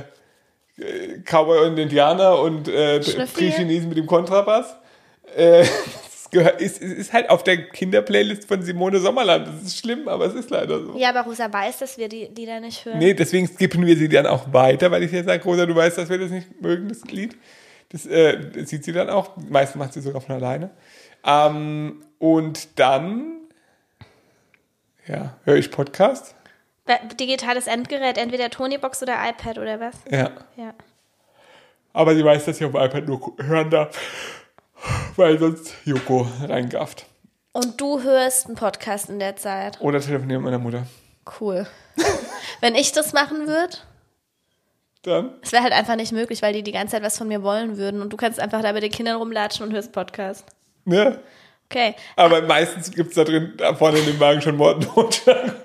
[1.24, 3.50] Cowboy und Indianer und äh, Schnüffi.
[3.50, 4.76] Chinesen mit dem Kontrabass.
[5.36, 5.64] Äh,
[6.36, 9.48] gehört, ist, ist halt auf der Kinderplaylist von Simone Sommerland.
[9.48, 10.96] Das ist schlimm, aber es ist leider so.
[10.96, 12.98] Ja, aber Rosa weiß, dass wir die Lieder nicht hören.
[12.98, 15.98] Nee, deswegen skippen wir sie dann auch weiter, weil ich ja sage, Rosa, du weißt,
[15.98, 17.36] dass wir das nicht mögen, das Lied.
[17.90, 19.36] Das äh, sieht sie dann auch.
[19.48, 20.70] Meistens macht sie sogar von alleine.
[21.24, 23.38] Ähm, und dann,
[25.06, 26.34] ja, höre ich Podcast.
[27.18, 29.94] Digitales Endgerät, entweder Tonybox oder iPad oder was?
[30.10, 30.30] Ja.
[30.56, 30.74] Ja.
[31.92, 33.98] Aber sie weiß, dass ich auf dem iPad nur hören darf,
[35.16, 37.06] weil sonst Joko reingafft.
[37.52, 39.80] Und du hörst einen Podcast in der Zeit.
[39.80, 40.86] Oder telefonieren mit meiner Mutter.
[41.40, 41.66] Cool.
[42.60, 43.76] Wenn ich das machen würde,
[45.02, 47.42] Dann, es wäre halt einfach nicht möglich, weil die die ganze Zeit was von mir
[47.42, 48.02] wollen würden.
[48.02, 50.44] Und du kannst einfach da bei den Kindern rumlatschen und hörst Podcast.
[50.84, 51.18] ne?
[51.68, 51.96] Okay.
[52.14, 55.52] Aber meistens gibt es da drin, da vorne in dem Wagen schon Mord und Totschlag.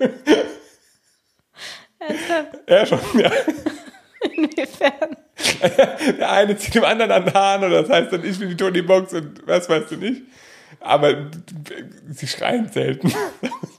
[2.68, 3.30] Ja, schon, ja.
[4.44, 5.16] Inwiefern?
[6.18, 8.56] Der eine zieht dem anderen an den Haaren oder das heißt dann, ich bin die
[8.56, 10.22] Tony Box und was weißt du nicht.
[10.80, 11.30] Aber
[12.10, 13.12] sie schreien selten.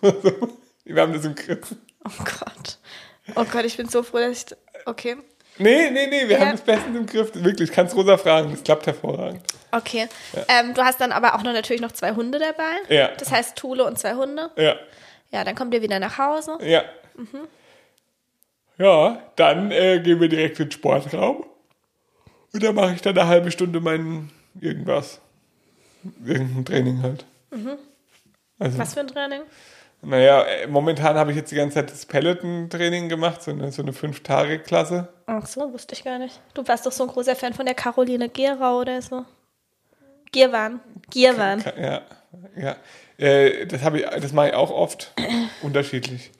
[0.85, 1.75] Wir haben das im Griff.
[2.05, 2.77] Oh Gott.
[3.35, 4.57] Oh Gott, ich bin so froh, dass ich.
[4.85, 5.17] Okay.
[5.57, 6.45] Nee, nee, nee, wir Ja.
[6.45, 7.31] haben das bestens im Griff.
[7.35, 9.41] Wirklich, kannst Rosa fragen, das klappt hervorragend.
[9.71, 10.07] Okay.
[10.47, 12.71] Ähm, du hast dann aber auch noch natürlich noch zwei Hunde dabei.
[12.93, 13.09] Ja.
[13.19, 14.49] Das heißt Thule und zwei Hunde.
[14.57, 14.75] Ja,
[15.31, 16.57] Ja, dann kommt ihr wieder nach Hause.
[16.61, 16.83] ja.
[18.77, 21.45] Ja, dann äh, gehen wir direkt in den Sportraum.
[22.53, 25.19] Und dann mache ich dann eine halbe Stunde mein irgendwas.
[26.25, 27.25] Irgendein Training halt.
[28.59, 29.41] Also, Was für ein Training?
[30.01, 33.81] Naja, äh, momentan habe ich jetzt die ganze Zeit das Peloton-Training gemacht, so eine, so
[33.81, 35.07] eine Fünf-Tage-Klasse.
[35.27, 36.41] Ach so, wusste ich gar nicht.
[36.53, 39.25] Du warst doch so ein großer Fan von der Caroline Gerau oder so.
[40.31, 40.81] Gierwan.
[41.09, 41.63] Gierwan.
[41.79, 42.01] Ja,
[42.57, 42.75] ja.
[43.17, 45.13] Äh, das habe ich, das mache ich auch oft
[45.61, 46.31] unterschiedlich.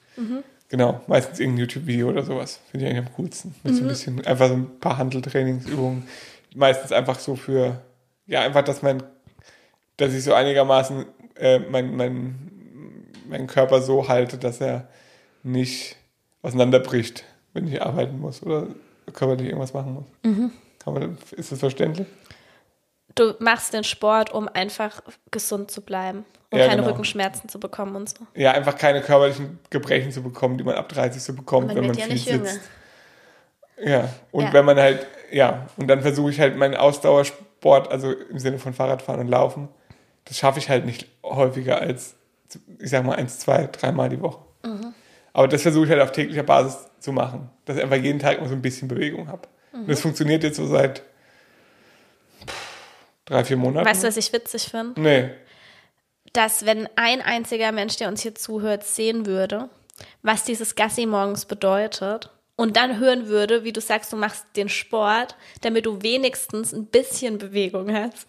[0.74, 2.58] Genau, meistens irgendein YouTube-Video oder sowas.
[2.68, 3.54] Finde ich eigentlich am coolsten.
[3.62, 6.02] Mit so ein bisschen, einfach so ein paar Handeltrainingsübungen.
[6.56, 7.80] Meistens einfach so für,
[8.26, 9.00] ja, einfach, dass mein,
[9.98, 11.06] dass ich so einigermaßen
[11.36, 12.34] äh, mein, mein,
[13.28, 14.88] meinen Körper so halte, dass er
[15.44, 15.94] nicht
[16.42, 18.66] auseinanderbricht, wenn ich arbeiten muss oder
[19.12, 20.06] körperlich irgendwas machen muss.
[20.80, 22.08] Kann man, ist das verständlich?
[23.14, 26.90] Du machst den Sport, um einfach gesund zu bleiben und Ja, keine genau.
[26.92, 28.26] Rückenschmerzen zu bekommen und so.
[28.34, 31.86] ja, einfach keine körperlichen Gebrechen zu bekommen, die man ab 30 so bekommt, Man wenn
[31.86, 32.46] man ja viel nicht jünger.
[32.46, 32.60] sitzt.
[33.84, 34.52] Ja, und Ja.
[34.52, 38.72] wenn man halt, ja, und dann versuche ich halt meinen Ausdauersport, also im Sinne von
[38.72, 39.68] Fahrradfahren und Laufen,
[40.26, 42.14] das schaffe ich halt nicht häufiger als,
[42.78, 44.38] ich sag mal, eins, zwei, dreimal die Woche.
[44.64, 44.94] Mhm.
[45.32, 48.40] Aber das versuche ich halt auf täglicher Basis zu machen, dass ich einfach jeden Tag
[48.40, 49.48] mal so ein bisschen Bewegung habe.
[49.72, 49.86] Und Mhm.
[49.88, 51.02] das funktioniert jetzt so seit
[53.24, 53.86] drei, vier Monaten.
[53.86, 55.00] Weißt du, was ich witzig finde?
[55.00, 55.30] Nee.
[56.34, 59.70] Dass wenn ein einziger Mensch, der uns hier zuhört, sehen würde,
[60.22, 64.68] was dieses Gassi morgens bedeutet und dann hören würde, wie du sagst, du machst den
[64.68, 68.26] Sport, damit du wenigstens ein bisschen Bewegung hast.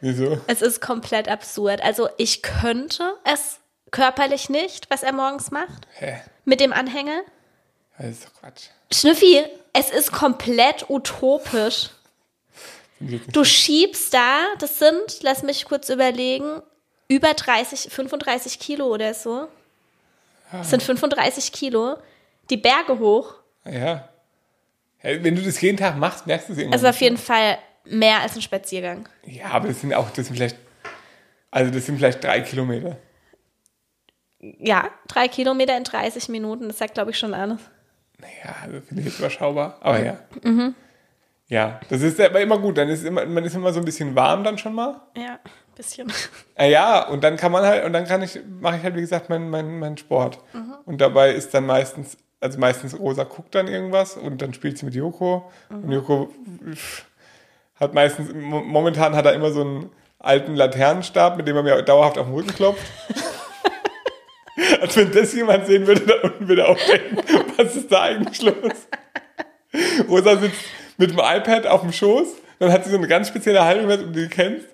[0.00, 0.38] Wieso?
[0.46, 1.82] Es ist komplett absurd.
[1.82, 3.58] Also ich könnte es
[3.90, 6.20] körperlich nicht, was er morgens macht, Hä?
[6.44, 7.22] mit dem Anhänger.
[7.98, 8.64] Das ist doch Quatsch.
[8.92, 9.42] Schnüffi,
[9.72, 11.90] es ist komplett utopisch.
[13.00, 16.62] Du schiebst da, das sind, lass mich kurz überlegen,
[17.08, 19.48] über 30, 35 Kilo oder so.
[20.52, 21.96] Das sind 35 Kilo.
[22.50, 23.34] Die Berge hoch.
[23.64, 24.08] Ja.
[25.02, 26.78] Wenn du das jeden Tag machst, merkst du es irgendwann.
[26.78, 29.08] Also auf jeden Fall mehr als ein Spaziergang.
[29.24, 30.56] Ja, aber das sind auch, das sind vielleicht,
[31.50, 32.96] also das sind vielleicht drei Kilometer.
[34.40, 37.60] Ja, drei Kilometer in 30 Minuten, das sagt, glaube ich, schon alles.
[38.18, 39.78] Naja, also finde ich jetzt überschaubar.
[39.80, 40.18] Aber ja.
[40.42, 40.74] Mhm.
[41.48, 42.78] Ja, das ist aber immer gut.
[42.78, 45.00] Dann ist immer, man ist immer so ein bisschen warm dann schon mal.
[45.16, 45.38] Ja.
[45.76, 46.12] Bisschen.
[46.58, 49.02] Äh, ja, und dann kann man halt, und dann kann ich, mache ich halt, wie
[49.02, 50.38] gesagt, meinen mein, mein Sport.
[50.86, 54.86] Und dabei ist dann meistens, also meistens Rosa guckt dann irgendwas und dann spielt sie
[54.86, 55.50] mit Joko.
[55.68, 56.30] Und Joko
[57.78, 61.82] hat meistens, mo- momentan hat er immer so einen alten Laternenstab, mit dem er mir
[61.82, 62.82] dauerhaft auf den Rücken klopft.
[64.80, 67.18] Als wenn das jemand sehen würde, da unten würde er auch denken,
[67.58, 68.88] was ist da eigentlich los?
[70.08, 70.62] Rosa sitzt
[70.96, 74.00] mit dem iPad auf dem Schoß, dann hat sie so eine ganz spezielle Haltung, wenn
[74.00, 74.66] du die kennst.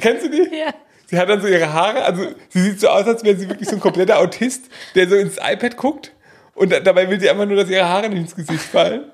[0.00, 0.56] Kennst du die?
[0.56, 0.72] Ja.
[1.06, 3.68] Sie hat dann so ihre Haare, also sie sieht so aus, als wäre sie wirklich
[3.68, 6.12] so ein kompletter Autist, der so ins iPad guckt
[6.54, 9.10] und da- dabei will sie einfach nur, dass ihre Haare nicht ins Gesicht fallen.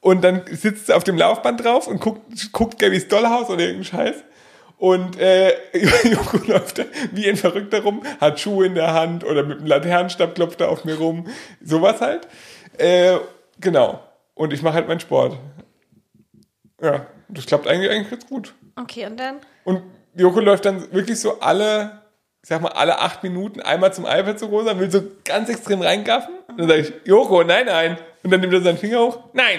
[0.00, 3.84] Und dann sitzt sie auf dem Laufband drauf und guckt, guckt Gabby's Dollhaus oder irgendeinen
[3.84, 4.16] Scheiß.
[4.78, 5.52] Und äh,
[6.08, 9.66] Joko läuft da wie ein Verrückter rum, hat Schuhe in der Hand oder mit dem
[9.66, 11.26] Laternenstab klopft er auf mir rum.
[11.64, 12.28] Sowas halt.
[12.78, 13.16] Äh,
[13.60, 14.00] genau.
[14.34, 15.36] Und ich mache halt meinen Sport.
[16.80, 18.54] Ja, das klappt eigentlich, eigentlich ganz gut.
[18.76, 19.36] Okay, und dann?
[19.64, 19.82] Und
[20.14, 22.02] Joko läuft dann wirklich so alle,
[22.42, 25.80] ich sag mal, alle acht Minuten einmal zum iPad zu Rosa, will so ganz extrem
[25.82, 26.34] reingaffen.
[26.48, 27.98] Und dann sage ich, Joko, nein, nein.
[28.22, 29.58] Und dann nimmt er seinen Finger hoch, nein.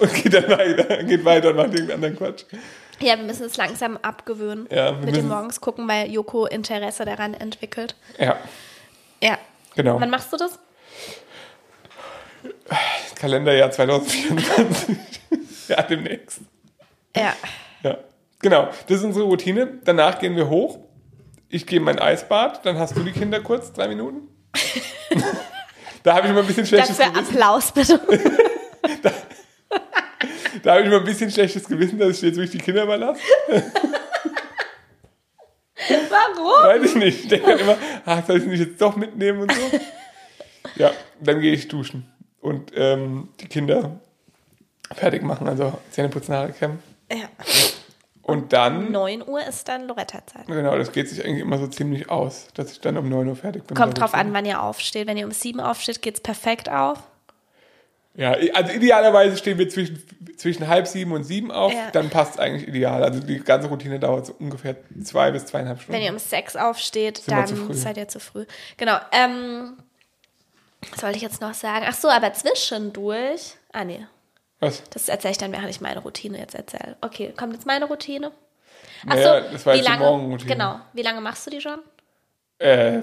[0.00, 2.44] Und geht dann weiter, geht weiter und macht irgendeinen anderen Quatsch.
[3.00, 4.66] Ja, wir müssen es langsam abgewöhnen.
[4.70, 7.94] Ja, wir mit dem morgens gucken, weil Joko Interesse daran entwickelt.
[8.18, 8.36] Ja,
[9.22, 9.38] Ja.
[9.76, 10.00] genau.
[10.00, 10.58] Wann machst du das?
[13.16, 14.96] Kalenderjahr 2024.
[15.68, 16.40] ja, demnächst.
[17.18, 17.34] Ja.
[17.82, 17.98] Ja,
[18.38, 18.68] genau.
[18.86, 19.78] Das ist unsere Routine.
[19.84, 20.78] Danach gehen wir hoch.
[21.48, 22.64] Ich gehe in mein Eisbad.
[22.64, 24.28] Dann hast du die Kinder kurz, drei Minuten.
[26.02, 27.34] da habe ich immer ein bisschen schlechtes Dafür Gewissen.
[27.34, 28.00] Applaus bitte.
[30.62, 33.20] Da habe ich immer ein bisschen schlechtes Gewissen, dass ich jetzt wirklich die Kinder überlasse.
[36.10, 36.64] Warum?
[36.64, 37.22] Weiß ich nicht.
[37.24, 39.80] Ich denke dann immer, ach, soll ich sie nicht jetzt doch mitnehmen und so.
[40.76, 44.00] Ja, dann gehe ich duschen und ähm, die Kinder
[44.94, 46.80] fertig machen, also Zähne putzen, Haare kämmen.
[47.12, 47.28] Ja.
[48.22, 50.46] Und dann, 9 Uhr ist dann Loretta-Zeit.
[50.46, 53.36] genau, das geht sich eigentlich immer so ziemlich aus, dass ich dann um 9 Uhr
[53.36, 53.74] fertig bin.
[53.76, 55.06] Kommt drauf an, wann ihr aufsteht.
[55.06, 56.98] Wenn ihr um 7 aufsteht, geht's perfekt auf.
[58.14, 60.02] Ja, also idealerweise stehen wir zwischen,
[60.36, 61.90] zwischen halb sieben und sieben auf, Ja.
[61.92, 63.02] dann passt es eigentlich ideal.
[63.04, 65.94] Also die ganze Routine dauert so ungefähr zwei bis zweieinhalb Stunden.
[65.98, 68.44] Wenn ihr um 6 aufsteht, Sind dann seid ihr zu früh.
[68.76, 68.98] Genau.
[69.12, 69.78] Ähm,
[70.90, 71.86] was wollte ich jetzt noch sagen?
[71.88, 73.54] Ach so, aber zwischendurch.
[73.72, 74.04] Ah, nee.
[74.60, 74.82] Was?
[74.90, 76.96] Das erzähle ich dann, während ich meine Routine jetzt erzähle.
[77.00, 78.32] Okay, kommt jetzt meine Routine?
[79.02, 80.04] Ach Naja, das war wie jetzt die lange?
[80.04, 80.52] Morgenroutine.
[80.52, 80.80] Genau.
[80.92, 81.78] Wie lange machst du die schon?
[82.58, 83.02] Äh,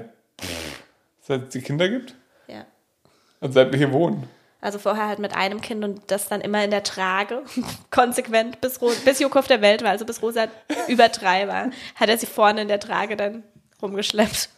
[1.21, 2.13] seit es die Kinder gibt?
[2.47, 2.65] Ja.
[3.39, 4.27] Und seit wir hier wohnen.
[4.59, 7.43] Also vorher halt mit einem Kind und das dann immer in der Trage,
[7.91, 10.47] konsequent, bis, Ro bis Joko auf der Welt war, also bis Rosa
[10.87, 13.43] über drei war, hat er sie vorne in der Trage dann
[13.81, 14.49] rumgeschleppt.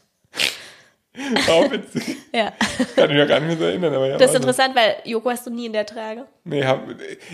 [1.49, 2.17] Auch witzig.
[2.33, 2.51] Ja.
[2.95, 3.93] Kann ich mich ja gar nicht mehr so erinnern.
[3.93, 4.47] Aber ja, Das ist war so.
[4.49, 6.25] interessant, weil Joko hast du nie in der Trage.
[6.43, 6.81] Nee, hab,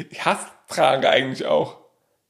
[0.09, 1.77] ich hasse Trage eigentlich auch.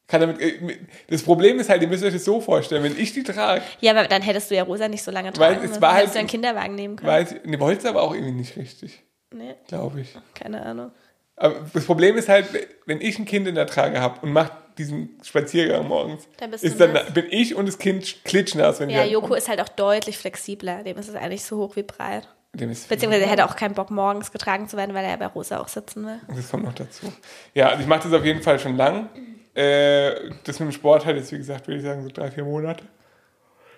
[0.08, 0.78] Kann damit, äh,
[1.10, 3.92] das Problem ist halt, ihr müsst euch das so vorstellen, wenn ich die trage, Ja,
[3.94, 5.82] aber dann hättest du ja Rosa nicht so lange Weil tragen es müssen.
[5.82, 7.10] war halt- Hättest du einen Kinderwagen nehmen können.
[7.12, 10.14] weiß ich, nee, wollte es aber auch irgendwie nicht richtig, nee, glaube ich.
[10.36, 10.92] keine Ahnung.
[11.36, 12.48] Aber das Problem ist halt,
[12.86, 16.80] wenn ich ein Kind in der Trage habe und mache diesen Spaziergang morgens, Dann ist
[16.80, 17.14] dann, nass.
[17.14, 18.80] bin ich und das Kind klitschnass.
[18.80, 20.84] Wenn Ja, Joko ist halt auch deutlich flexibler.
[20.84, 22.28] Dem ist es eigentlich so hoch wie breit.
[22.54, 25.16] Dem ist, Beziehungsweise er hätte auch keinen Bock, morgens getragen zu werden, weil er ja
[25.18, 26.20] bei Rosa auch sitzen will.
[26.36, 27.12] Das kommt noch dazu.
[27.56, 29.10] Ja, also ich mache das auf jeden Fall schon lang.
[29.56, 32.44] Äh, das mit dem Sport halt jetzt, wie gesagt, würde ich sagen, so drei, vier
[32.44, 32.84] Monate.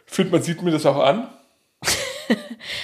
[0.07, 1.29] Ich finde, man sieht mir das auch an.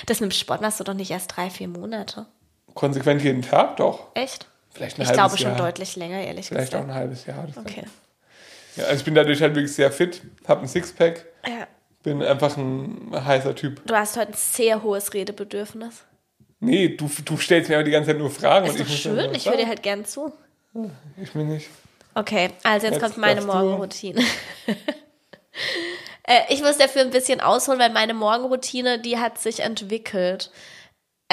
[0.06, 2.28] Das mit dem Sport machst du doch nicht erst drei, vier Monate.
[2.76, 4.08] Konsequent jeden Tag, doch.
[4.14, 4.48] Echt?
[4.74, 5.58] Vielleicht ein Ich halbes glaube schon Jahr.
[5.58, 6.90] deutlich länger, ehrlich Vielleicht auch gesagt.
[6.90, 7.48] ein halbes Jahr.
[7.58, 7.84] Okay.
[8.78, 11.68] ja, also ich bin dadurch halt wirklich sehr fit, habe ein Sixpack, Ja.
[12.04, 13.86] bin einfach ein heißer Typ.
[13.86, 16.04] Du hast heute ein sehr hohes Redebedürfnis.
[16.60, 18.68] Nee, du, du stellst mir aber die ganze Zeit nur Fragen.
[18.68, 20.32] Ist und doch ich schön, ich höre dir halt gern zu.
[21.22, 21.70] Ich mir nicht.
[22.14, 23.42] Okay, also jetzt, Jetzt kommt meine.
[23.42, 24.22] Morgenroutine.
[26.24, 30.52] äh, ich muss dafür ein bisschen ausholen, weil meine Morgenroutine, die hat sich entwickelt.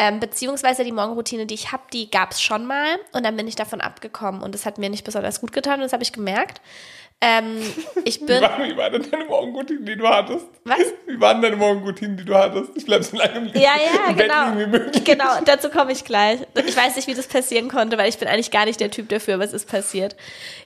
[0.00, 3.48] Ähm, beziehungsweise die Morgenroutine, die ich habe, die gab es schon mal und dann bin
[3.48, 6.12] ich davon abgekommen und das hat mir nicht besonders gut getan und das habe ich
[6.12, 6.61] gemerkt.
[7.20, 7.61] Ähm,
[8.04, 8.40] ich Wie bin.
[8.42, 10.46] wie war denn deine Morgenroutine, die du hattest?
[10.62, 10.78] Was?
[11.08, 12.70] Wie waren deine Morgenroutinen, die du hattest?
[12.76, 14.28] Ich bleib so lange im, Ja, ja, Bett
[14.94, 15.02] genau.
[15.04, 16.38] Genau, dazu komme ich gleich.
[16.64, 19.08] Ich weiß nicht, wie das passieren konnte, weil ich bin eigentlich gar nicht der Typ
[19.08, 20.14] dafür, es ist passiert.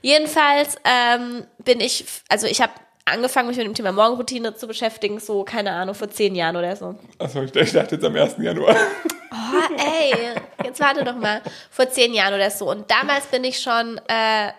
[0.03, 2.73] Jedenfalls ähm, bin ich, also ich habe
[3.05, 6.75] angefangen, mich mit dem Thema Morgenroutine zu beschäftigen, so, keine Ahnung, vor zehn Jahren oder
[6.77, 6.95] so.
[7.19, 8.37] Achso, ich dachte jetzt am 1.
[8.39, 8.77] Januar.
[9.33, 10.15] Oh, ey,
[10.65, 11.43] jetzt warte doch mal.
[11.71, 12.71] Vor zehn Jahren oder so.
[12.71, 14.53] Und damals bin ich schon äh,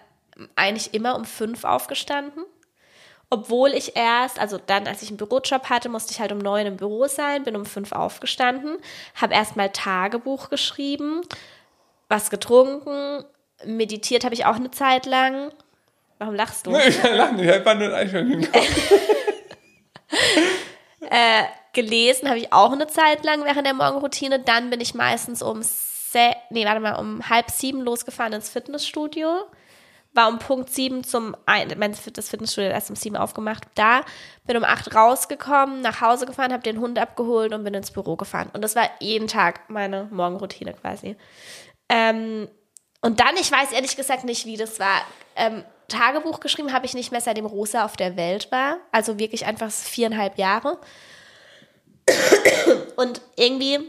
[0.55, 2.43] eigentlich immer um fünf aufgestanden.
[3.29, 6.67] Obwohl ich erst, also dann, als ich einen Bürojob hatte, musste ich halt um neun
[6.67, 8.77] im Büro sein, bin um fünf aufgestanden,
[9.15, 11.21] habe erstmal Tagebuch geschrieben,
[12.09, 13.25] was getrunken,
[13.65, 15.51] meditiert habe ich auch eine Zeit lang.
[16.19, 16.71] Warum lachst du?
[16.71, 18.47] Nee, ich lach nicht, ich war nur ein Eichhörnchen.
[21.09, 24.39] Äh, gelesen habe ich auch eine Zeit lang während der Morgenroutine.
[24.39, 29.43] Dann bin ich meistens um, se nee, warte mal, um halb sieben losgefahren ins Fitnessstudio.
[30.13, 33.63] War um Punkt sieben zum, ein, mein, das Fitnessstudio hat erst um sieben aufgemacht.
[33.75, 34.01] Da
[34.45, 38.15] bin um acht rausgekommen, nach Hause gefahren, habe den Hund abgeholt und bin ins Büro
[38.15, 38.49] gefahren.
[38.53, 41.15] Und das war jeden Tag meine Morgenroutine quasi.
[41.89, 42.47] Ähm,
[43.01, 45.01] und dann, ich weiß ehrlich gesagt nicht, wie das war.
[45.35, 48.77] Ähm, Tagebuch geschrieben habe ich nicht mehr, seitdem Rosa auf der Welt war.
[48.91, 50.79] Also wirklich einfach viereinhalb Jahre.
[52.95, 53.79] Und irgendwie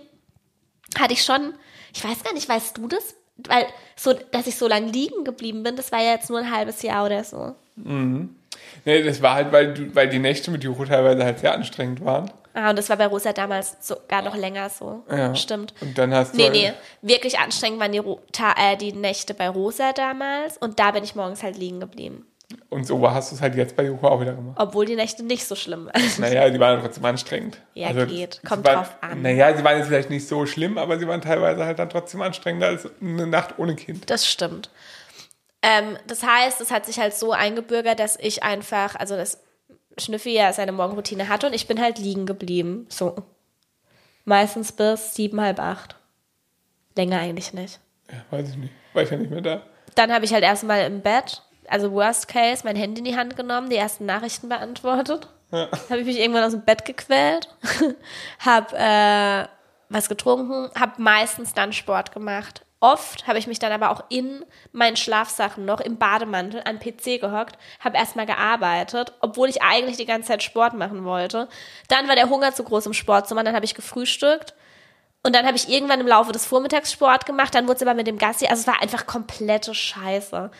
[0.98, 1.54] hatte ich schon,
[1.94, 3.14] ich weiß gar nicht, weißt du das?
[3.36, 6.50] Weil so, dass ich so lange liegen geblieben bin, das war ja jetzt nur ein
[6.50, 7.54] halbes Jahr oder so.
[7.76, 8.36] Mhm.
[8.84, 12.04] Nee, das war halt, weil, du, weil die Nächte mit Joko teilweise halt sehr anstrengend
[12.04, 12.30] waren.
[12.56, 15.02] Ah, und das war bei Rosa damals sogar noch länger so.
[15.10, 15.34] Ja.
[15.34, 15.74] Stimmt.
[15.80, 16.36] Und dann hast du.
[16.38, 16.72] Nee, halt- nee,
[17.02, 21.42] wirklich anstrengend waren die, äh, die Nächte bei Rosa damals und da bin ich morgens
[21.42, 22.26] halt liegen geblieben.
[22.68, 24.56] Und so hast du es halt jetzt bei Joko auch wieder gemacht.
[24.60, 26.02] Obwohl die Nächte nicht so schlimm waren.
[26.18, 27.58] Naja, die waren trotzdem anstrengend.
[27.72, 28.40] Ja, Also, geht.
[28.46, 29.22] Kommt waren, drauf an.
[29.22, 32.22] Naja, sie waren jetzt vielleicht nicht so schlimm, aber sie waren teilweise halt dann trotzdem
[32.22, 34.08] anstrengender als eine Nacht ohne Kind.
[34.10, 34.70] Das stimmt.
[35.66, 39.42] Ähm, das heißt, es hat sich halt so eingebürgert, dass ich einfach, also dass
[39.96, 42.86] Schnüffi ja seine Morgenroutine hatte und ich bin halt liegen geblieben.
[42.90, 43.16] So.
[44.26, 45.96] Meistens bis sieben, halb acht.
[46.96, 47.80] Länger eigentlich nicht.
[48.10, 48.74] Ja, weiß ich nicht.
[48.92, 49.62] War ich ja nicht mehr da.
[49.94, 53.34] Dann habe ich halt erstmal im Bett, also Worst Case, mein Handy in die Hand
[53.34, 55.30] genommen, die ersten Nachrichten beantwortet.
[55.50, 55.70] Ja.
[55.88, 57.48] Habe ich mich irgendwann aus dem Bett gequält,
[58.38, 59.48] habe äh,
[59.88, 62.66] was getrunken, habe meistens dann Sport gemacht.
[62.84, 67.18] Oft habe ich mich dann aber auch in meinen Schlafsachen noch im Bademantel an PC
[67.18, 71.48] gehockt, habe erstmal gearbeitet, obwohl ich eigentlich die ganze Zeit Sport machen wollte.
[71.88, 74.52] Dann war der Hunger zu groß, Sport zu machen, dann habe ich gefrühstückt.
[75.22, 77.94] Und dann habe ich irgendwann im Laufe des Vormittags Sport gemacht, dann wurde es aber
[77.94, 80.50] mit dem Gassi, also es war einfach komplette Scheiße.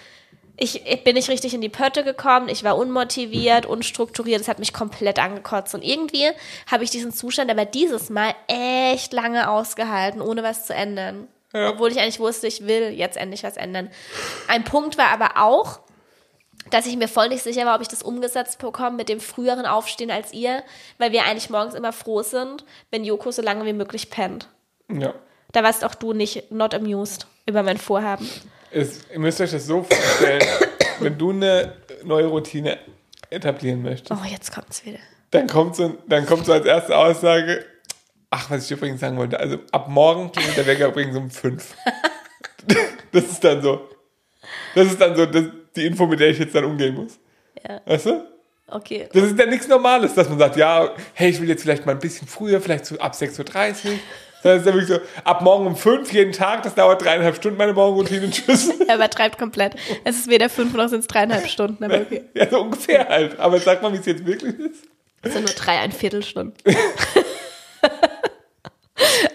[0.56, 4.60] Ich, ich bin nicht richtig in die Pötte gekommen, ich war unmotiviert, unstrukturiert, es hat
[4.60, 5.74] mich komplett angekotzt.
[5.74, 6.30] Und irgendwie
[6.70, 11.28] habe ich diesen Zustand aber dieses Mal echt lange ausgehalten, ohne was zu ändern.
[11.55, 11.71] Ja.
[11.71, 13.90] Obwohl ich eigentlich wusste, ich will jetzt endlich was ändern.
[14.49, 15.81] Ein Punkt war aber auch,
[16.71, 19.64] dass ich mir voll nicht sicher war, ob ich das umgesetzt bekomme mit dem früheren
[19.67, 20.62] Aufstehen als ihr,
[20.99, 24.49] weil wir eigentlich morgens immer froh sind, wenn Joko so lange wie möglich pennt.
[24.90, 25.14] Ja.
[25.53, 28.29] Da warst auch du nicht not amused über mein Vorhaben.
[28.73, 30.43] Es, ihr müsst euch das so vorstellen,
[30.99, 32.79] wenn du eine neue Routine
[33.31, 34.99] etablieren möchtest, Oh, jetzt kommt's wieder.
[35.31, 37.64] dann kommt so, dann kommt so als erste Aussage,
[38.35, 41.75] ach, was ich übrigens sagen wollte, also ab morgen klingelt der Wecker übrigens um fünf.
[43.12, 43.88] Das ist dann so,
[44.75, 45.44] das ist dann so das,
[45.77, 47.20] die Info, mit der ich jetzt dann umgehen muss.
[47.62, 47.81] Ja.
[47.85, 48.27] Weißt du?
[48.66, 49.09] Okay.
[49.12, 51.92] Das ist ja nichts Normales, dass man sagt, ja, hey, ich will jetzt vielleicht mal
[51.92, 53.99] ein bisschen früher, vielleicht so ab 6.30 Uhr.
[54.42, 57.57] Das ist ja wirklich so, ab morgen um 5 jeden Tag, das dauert dreieinhalb Stunden,
[57.57, 58.68] meine Morgenroutine, tschüss.
[58.81, 59.77] Er übertreibt komplett.
[60.03, 62.25] Es ist weder fünf noch sind es dreieinhalb Stunden, aber okay.
[62.35, 63.38] Ja, so ungefähr halt.
[63.38, 64.87] Aber sag mal, wie es jetzt wirklich ist.
[65.23, 66.55] Es sind nur drei, ein Viertelstunden.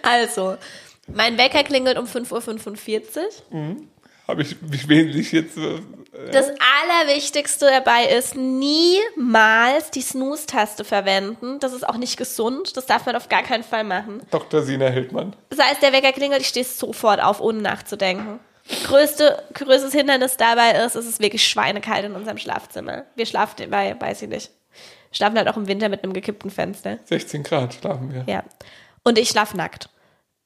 [0.09, 0.57] Also,
[1.07, 3.17] mein Wecker klingelt um 5.45
[3.51, 3.75] Uhr.
[4.27, 5.57] Habe ich mich wesentlich jetzt.
[5.57, 5.79] Äh,
[6.31, 6.51] Das
[6.83, 11.59] Allerwichtigste dabei ist, niemals die Snooze-Taste verwenden.
[11.59, 12.77] Das ist auch nicht gesund.
[12.77, 14.21] Das darf man auf gar keinen Fall machen.
[14.31, 14.61] Dr.
[14.61, 15.35] Sina Hildmann.
[15.49, 18.39] Das heißt, der Wecker klingelt, ich stehe sofort auf, ohne nachzudenken.
[18.83, 23.05] Größte, größtes Hindernis dabei ist, es ist wirklich schweinekalt in unserem Schlafzimmer.
[23.15, 24.51] Wir schlafen, bei, weiß ich nicht,
[25.11, 26.99] schlafen halt auch im Winter mit einem gekippten Fenster.
[27.05, 28.25] 16 Grad schlafen wir.
[28.31, 28.43] Ja.
[29.03, 29.89] Und ich schlafe nackt.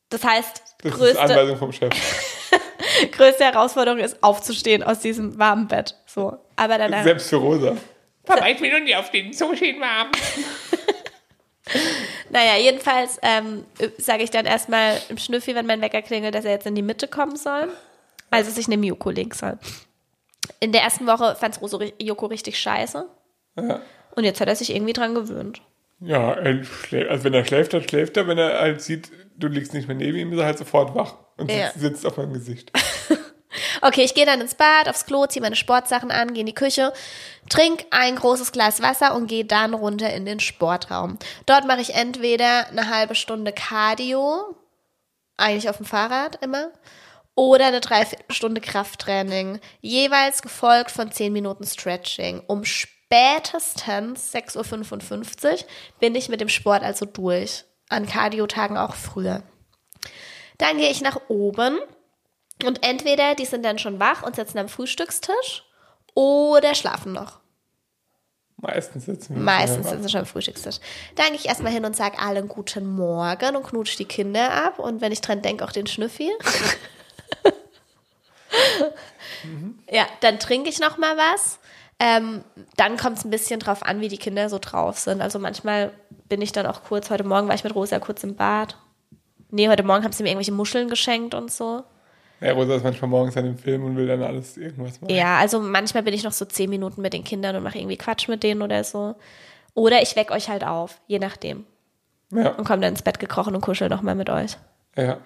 [0.10, 1.92] Das heißt, Das ist größte, Anweisung vom Chef.
[3.12, 5.96] größte Herausforderung ist, aufzustehen aus diesem warmen Bett.
[6.06, 6.38] So.
[6.56, 7.04] Aber danach.
[7.04, 7.78] Selbst für Rosa.
[8.26, 10.12] Papa, ich will noch nie auf den so schön warm.
[12.30, 13.66] Naja, jedenfalls ähm,
[13.98, 16.82] sage ich dann erstmal im Schnüffi, wenn mein Wecker klingelt, dass er jetzt in die
[16.82, 17.70] Mitte kommen soll.
[18.32, 19.58] Also sich eine Joko legen soll.
[20.60, 23.06] In der ersten Woche fand es Joko richtig scheiße.
[23.58, 23.82] Ja.
[24.16, 25.62] Und jetzt hat er sich irgendwie dran gewöhnt.
[26.00, 28.28] Ja, also wenn er schläft, dann schläft er.
[28.28, 31.16] Wenn er halt sieht, du liegst nicht mehr neben ihm, ist er halt sofort wach
[31.38, 31.68] und Ja.
[31.68, 32.72] sitzt, sitzt auf meinem Gesicht.
[33.82, 36.56] Okay, ich gehe dann ins Bad, aufs Klo, ziehe meine Sportsachen an, gehe in die
[36.56, 36.94] Küche,
[37.50, 41.20] trink ein großes Glas Wasser und gehe dann runter in den Sportraum.
[41.46, 44.56] Dort mache ich entweder eine halbe Stunde Cardio,
[45.38, 46.72] eigentlich auf dem Fahrrad immer,
[47.36, 52.42] oder eine Dreiviertelstunde Krafttraining, jeweils gefolgt von 10 Minuten Stretching.
[52.48, 55.58] Um spätestens 6.55 Uhr
[56.00, 57.66] bin ich mit dem Sport also durch.
[57.90, 59.44] An Cardio-Tagen auch früher.
[60.58, 61.78] Dann gehe ich nach oben
[62.64, 65.64] und entweder die sind dann schon wach und sitzen am Frühstückstisch
[66.14, 67.40] oder schlafen noch.
[68.58, 69.42] Meistens sitzen wir.
[69.42, 70.78] Meistens sie schon am Frühstückstisch.
[71.16, 74.80] Dann gehe ich erstmal hin und sage allen guten Morgen und knutsche die Kinder ab.
[74.80, 76.32] Und wenn ich dran denke, auch den Schnüffi.
[79.90, 81.60] Ja, dann trinke ich noch mal was.
[82.06, 82.44] Ähm,
[82.76, 85.22] dann kommt es ein bisschen drauf an, wie die Kinder so drauf sind.
[85.22, 85.92] Also manchmal
[86.28, 88.76] bin ich dann auch kurz, heute Morgen war ich mit Rosa kurz im Bad.
[89.52, 91.84] Nee, heute Morgen haben sie mir irgendwelche Muscheln geschenkt und so.
[92.42, 95.14] Ja, Rosa ist manchmal morgens an dem Film und will dann alles irgendwas machen.
[95.14, 97.96] Ja, also manchmal bin ich noch so zehn Minuten mit den Kindern und mache irgendwie
[97.98, 99.16] Quatsch mit denen oder so.
[99.74, 101.66] Oder ich weck euch halt auf, je nachdem.
[102.32, 104.58] Ja, Und komme dann ins Bett gekrochen und kuschel noch mal mit euch.
[104.98, 105.20] ja.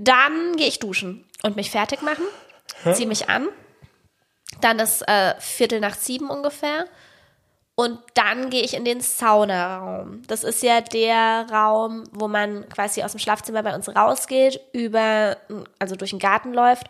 [0.00, 2.22] Dann gehe ich duschen und mich fertig machen,
[2.94, 3.48] ziehe mich an.
[4.60, 6.86] Dann ist äh, Viertel nach sieben ungefähr.
[7.74, 10.22] Und dann gehe ich in den Saunaraum.
[10.26, 15.36] Das ist ja der Raum, wo man quasi aus dem Schlafzimmer bei uns rausgeht, über,
[15.78, 16.88] also durch den Garten läuft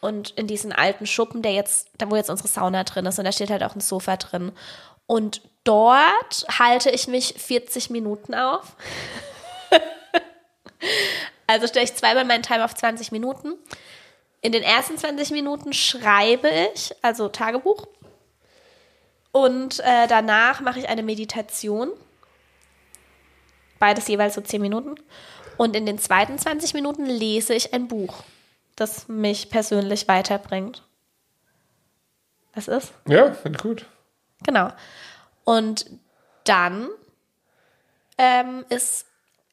[0.00, 3.24] und in diesen alten Schuppen, der jetzt, da wo jetzt unsere Sauna drin ist, und
[3.24, 4.52] da steht halt auch ein Sofa drin.
[5.06, 8.76] Und dort halte ich mich 40 Minuten auf.
[11.50, 13.54] Also stelle ich zweimal meinen Timer auf 20 Minuten.
[14.40, 17.86] In den ersten 20 Minuten schreibe ich, also Tagebuch.
[19.32, 21.90] Und äh, danach mache ich eine Meditation.
[23.78, 24.94] Beides jeweils so 10 Minuten.
[25.56, 28.22] Und in den zweiten 20 Minuten lese ich ein Buch,
[28.76, 30.84] das mich persönlich weiterbringt.
[32.54, 32.92] Was ist?
[33.06, 33.86] Ja, finde ich gut.
[34.44, 34.70] Genau.
[35.44, 35.86] Und
[36.44, 36.88] dann
[38.16, 39.06] ähm, ist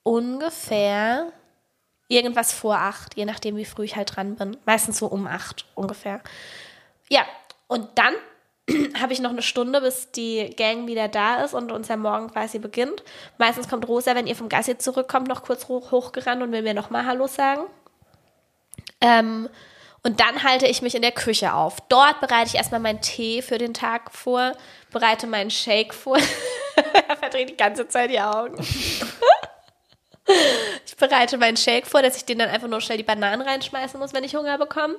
[0.04, 1.32] ungefähr
[2.07, 4.57] irgendwas vor acht, je nachdem, wie früh ich halt dran bin.
[4.65, 6.21] Meistens so um acht ungefähr.
[7.09, 7.25] Ja,
[7.67, 8.13] und dann
[8.99, 12.59] habe ich noch eine Stunde, bis die Gang wieder da ist und unser Morgen quasi
[12.59, 13.03] beginnt.
[13.37, 16.73] Meistens kommt Rosa, wenn ihr vom Gassi zurückkommt, noch kurz hoch, hochgerannt und will mir
[16.73, 17.63] nochmal Hallo sagen.
[19.01, 19.49] Ähm,
[20.03, 21.77] und dann halte ich mich in der Küche auf.
[21.89, 24.51] Dort bereite ich erstmal meinen Tee für den Tag vor,
[24.91, 26.17] bereite meinen Shake vor.
[27.07, 28.55] er verdreht die ganze Zeit die Augen.
[30.85, 33.99] Ich bereite meinen Shake vor, dass ich den dann einfach nur schnell die Bananen reinschmeißen
[33.99, 34.95] muss, wenn ich Hunger bekomme.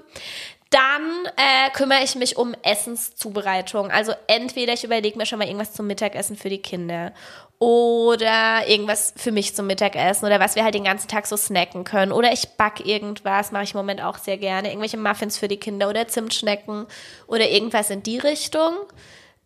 [0.70, 3.90] Dann äh, kümmere ich mich um Essenszubereitung.
[3.90, 7.12] Also entweder ich überlege mir schon mal irgendwas zum Mittagessen für die Kinder
[7.58, 11.84] oder irgendwas für mich zum Mittagessen oder was wir halt den ganzen Tag so snacken
[11.84, 12.12] können.
[12.12, 14.68] Oder ich backe irgendwas, mache ich im Moment auch sehr gerne.
[14.68, 16.86] Irgendwelche Muffins für die Kinder oder Zimtschnecken
[17.26, 18.74] oder irgendwas in die Richtung.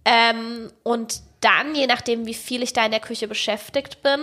[0.04, 4.20] Ähm, und dann, je nachdem, wie viel ich da in der Küche beschäftigt bin,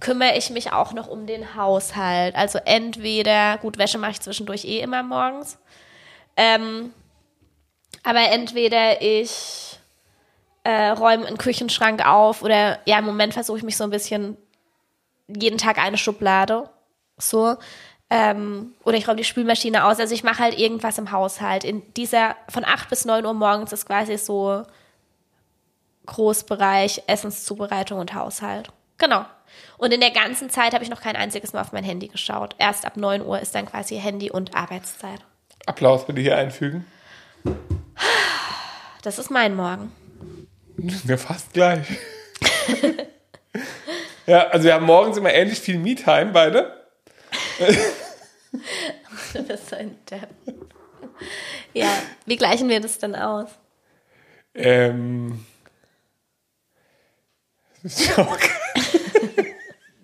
[0.00, 2.34] kümmere ich mich auch noch um den Haushalt.
[2.34, 5.58] Also entweder, gut, Wäsche mache ich zwischendurch eh immer morgens.
[6.36, 6.92] Ähm,
[8.02, 9.78] aber entweder ich
[10.64, 14.36] äh, räume einen Küchenschrank auf oder ja, im Moment versuche ich mich so ein bisschen
[15.28, 16.68] jeden Tag eine Schublade.
[17.18, 17.56] So.
[18.08, 20.00] Ähm, oder ich räume die Spülmaschine aus.
[20.00, 21.62] Also ich mache halt irgendwas im Haushalt.
[21.62, 24.64] In dieser von 8 bis 9 Uhr morgens ist quasi so
[26.06, 28.72] Großbereich Essenszubereitung und Haushalt.
[28.98, 29.24] Genau.
[29.80, 32.54] Und in der ganzen Zeit habe ich noch kein einziges Mal auf mein Handy geschaut.
[32.58, 35.20] Erst ab 9 Uhr ist dann quasi Handy und Arbeitszeit.
[35.64, 36.84] Applaus bitte hier einfügen.
[39.02, 39.90] Das ist mein Morgen.
[41.06, 41.86] Ja, fast gleich.
[44.26, 46.86] ja, also wir haben morgens immer ähnlich viel Me-Time beide.
[49.32, 50.28] Du bist so ein Depp.
[51.72, 51.88] Ja,
[52.26, 53.48] wie gleichen wir das denn aus?
[54.54, 55.46] Ähm.
[57.82, 58.36] Das ist ja auch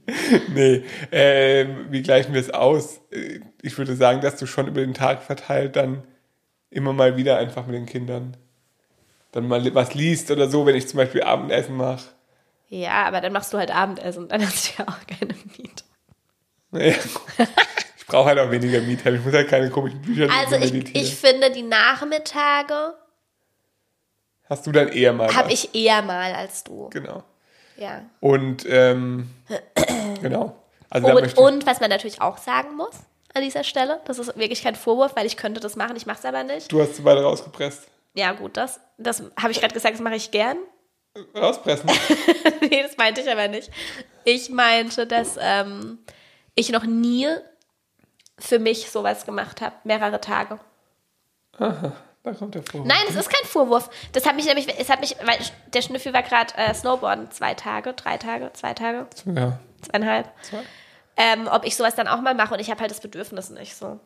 [0.55, 3.01] Nee, ähm, wie gleichen wir es aus?
[3.11, 6.05] Äh, Ich würde sagen, dass du schon über den Tag verteilt dann
[6.71, 8.37] immer mal wieder einfach mit den Kindern
[9.33, 12.07] dann mal was liest oder so, wenn ich zum Beispiel Abendessen mache.
[12.69, 15.85] Ja, aber dann machst du halt Abendessen und dann hast du ja auch keine Miete.
[16.71, 16.95] Nee.
[17.99, 19.17] Ich brauche halt auch weniger Me-Time.
[19.17, 22.95] Ich muss halt keine komischen Bücher Also ich, ich finde, die Nachmittage
[24.49, 26.89] Hast du dann eher mal habe ich eher mal als du.
[26.91, 27.25] Genau.
[27.77, 28.03] Ja.
[28.21, 29.31] Und, ähm,
[30.23, 30.57] genau.
[30.91, 32.95] Also Und, und was man natürlich auch sagen muss
[33.35, 36.19] an dieser Stelle, das ist wirklich kein Vorwurf, weil ich könnte das machen, ich mache
[36.19, 36.73] es aber nicht.
[36.73, 37.87] du hast zu weit rausgepresst.
[38.15, 40.57] Ja gut, das, das habe ich gerade gesagt, das mache ich gern.
[41.35, 41.89] Rauspressen.
[42.61, 43.71] nee, das meinte ich aber nicht.
[44.25, 45.99] Ich meinte, dass ähm,
[46.55, 47.29] ich noch nie
[48.39, 50.59] für mich sowas gemacht habe, mehrere Tage.
[52.27, 52.87] Da kommt der Vorwurf.
[52.87, 53.89] Nein, es ist kein Vorwurf.
[54.13, 55.39] Das hat mich nämlich, es hat mich, weil
[55.73, 59.59] der Schnüffel war gerade äh, Snowboarden, zwei Tage, drei Tage, zwei Tage, Ja.
[59.83, 60.29] zweieinhalb.
[61.17, 63.75] Ähm, ob ich sowas dann auch mal mache und ich habe halt das Bedürfnis nicht
[63.75, 63.99] so.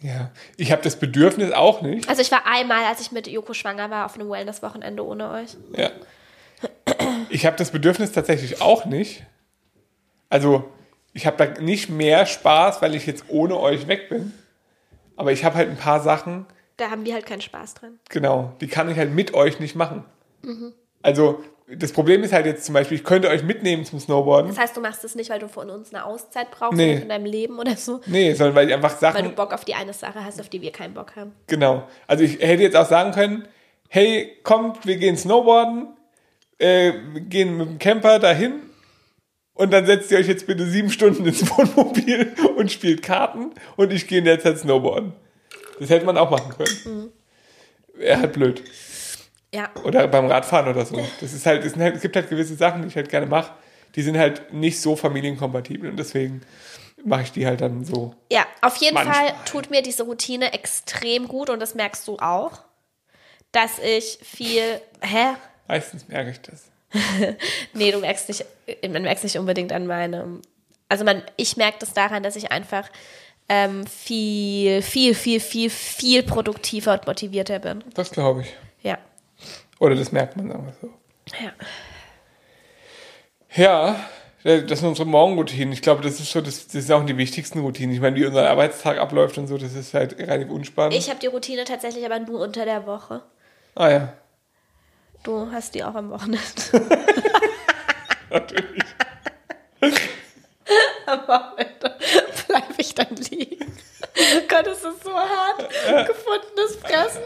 [0.00, 0.30] ja.
[0.56, 2.08] Ich habe das Bedürfnis auch nicht.
[2.08, 5.56] Also ich war einmal, als ich mit Joko schwanger war, auf einem Wellness-Wochenende ohne euch.
[5.76, 5.90] Ja.
[7.28, 9.24] Ich habe das Bedürfnis tatsächlich auch nicht.
[10.30, 10.64] Also,
[11.12, 14.32] ich habe da nicht mehr Spaß, weil ich jetzt ohne euch weg bin.
[15.16, 16.46] Aber ich habe halt ein paar Sachen,
[16.76, 17.98] Da haben wir halt keinen Spaß dran.
[18.10, 20.04] genau, die kann ich halt mit euch nicht machen.
[21.02, 24.48] Also, das Problem ist halt jetzt zum Beispiel, ich könnte euch mitnehmen zum Snowboarden.
[24.50, 26.94] Das heißt, du machst es nicht, weil du von uns eine Auszeit brauchst Nee.
[26.96, 28.00] in deinem Leben oder so.
[28.06, 29.34] Nee, sondern weil ich einfach Weil du Sachen.
[29.34, 31.32] Bock auf die eine Sache hast, auf die wir keinen Bock haben.
[31.48, 31.88] Genau.
[32.06, 33.48] Also, ich hätte jetzt auch sagen können,
[33.88, 35.88] hey, kommt, wir gehen Snowboarden,
[36.58, 38.54] äh, wir gehen mit dem Camper dahin
[39.54, 43.92] und dann setzt ihr euch jetzt bitte sieben Stunden ins Wohnmobil und spielt Karten und
[43.92, 45.12] ich gehe in der Zeit Snowboarden.
[45.78, 47.12] Das hätte man auch machen können.
[47.94, 48.62] Wäre halt blöd.
[49.54, 49.70] Ja.
[49.84, 50.96] Oder beim Radfahren oder so.
[51.20, 53.26] Das ist halt, es, sind halt, es gibt halt gewisse Sachen, die ich halt gerne
[53.26, 53.52] mache,
[53.94, 56.42] die sind halt nicht so familienkompatibel und deswegen
[57.04, 58.14] mache ich die halt dann so.
[58.30, 59.28] Ja, auf jeden Manchmal.
[59.28, 62.60] Fall tut mir diese Routine extrem gut und das merkst du auch,
[63.52, 64.80] dass ich viel.
[65.00, 65.36] Hä?
[65.68, 66.70] Meistens merke ich das.
[67.72, 68.44] Nee, du merkst nicht,
[68.88, 70.42] man merkt nicht unbedingt an meinem.
[70.88, 72.88] Also man, ich merke das daran, dass ich einfach
[73.48, 77.84] ähm, viel, viel, viel, viel, viel produktiver und motivierter bin.
[77.94, 78.54] Das glaube ich.
[78.82, 78.98] Ja.
[79.78, 80.90] Oder das merkt man, sagen so.
[81.42, 81.52] Ja.
[83.54, 83.96] Ja,
[84.60, 85.72] das sind unsere Morgenroutinen.
[85.72, 87.94] Ich glaube, das ist so, das, das sind auch die wichtigsten Routinen.
[87.94, 90.94] Ich meine, wie unser Arbeitstag abläuft und so, das ist halt relativ unspannend.
[90.94, 93.22] Ich habe die Routine tatsächlich aber nur unter der Woche.
[93.74, 94.12] ah ja,
[95.26, 96.38] Du hast die auch am Wochenende.
[98.30, 98.84] natürlich.
[101.06, 101.96] am Wochenende
[102.46, 103.76] bleibe ich dann liegen.
[104.48, 105.68] Gott, es ist so hart.
[106.06, 107.22] Gefundenes Fressen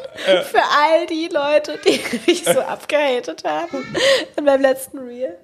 [0.51, 2.01] für all die Leute, die
[2.31, 3.97] mich so abgehatet haben
[4.37, 5.39] in meinem letzten Reel.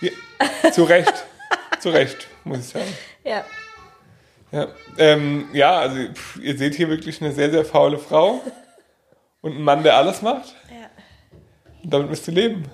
[0.00, 0.10] Ja,
[0.72, 1.12] zu Recht.
[1.80, 2.96] zu Recht, muss ich sagen.
[3.24, 3.44] Ja.
[4.50, 8.40] Ja, ähm, ja also pff, ihr seht hier wirklich eine sehr, sehr faule Frau
[9.42, 10.54] und einen Mann, der alles macht.
[10.70, 10.88] Ja.
[11.82, 12.64] Und damit müsst ihr leben.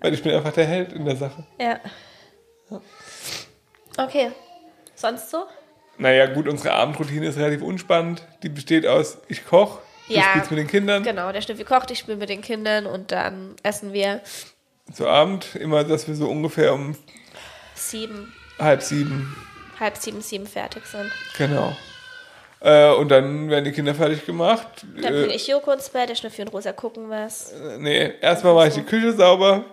[0.00, 1.46] Weil ich bin einfach der Held in der Sache.
[1.60, 1.78] Ja.
[3.96, 4.32] Okay.
[4.94, 5.44] Sonst so?
[5.96, 8.26] Naja, gut, unsere Abendroutine ist relativ unspannend.
[8.42, 9.78] Die besteht aus, ich koche,
[10.16, 10.30] Ja.
[10.30, 11.02] spielst mit den Kindern.
[11.02, 14.20] Genau, der Schnüffel kocht, ich spiele mit den Kindern und dann essen wir
[14.92, 16.96] Zu Abend immer, dass wir so ungefähr um
[17.74, 19.36] sieben, halb sieben,
[19.80, 21.10] halb sieben, sieben fertig sind.
[21.36, 21.76] genau.
[22.60, 24.68] Äh, und dann werden die Kinder fertig gemacht.
[24.94, 27.52] Dann bringe Äh, ich Joko ins Bett, der Schnüffel und Rosa gucken was.
[27.78, 29.64] nee, erstmal mache ich die Küche sauber.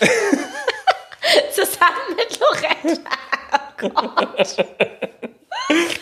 [1.52, 3.10] Zusammen mit Loretta.
[3.82, 4.56] Oh Gott.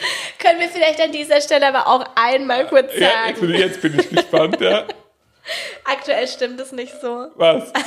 [0.46, 3.60] Können wir vielleicht an dieser Stelle aber auch einmal kurz Ja, jetzt bin, sagen, ich,
[3.60, 4.86] jetzt bin ich gespannt, ja.
[5.84, 7.28] aktuell stimmt es nicht so.
[7.34, 7.72] Was?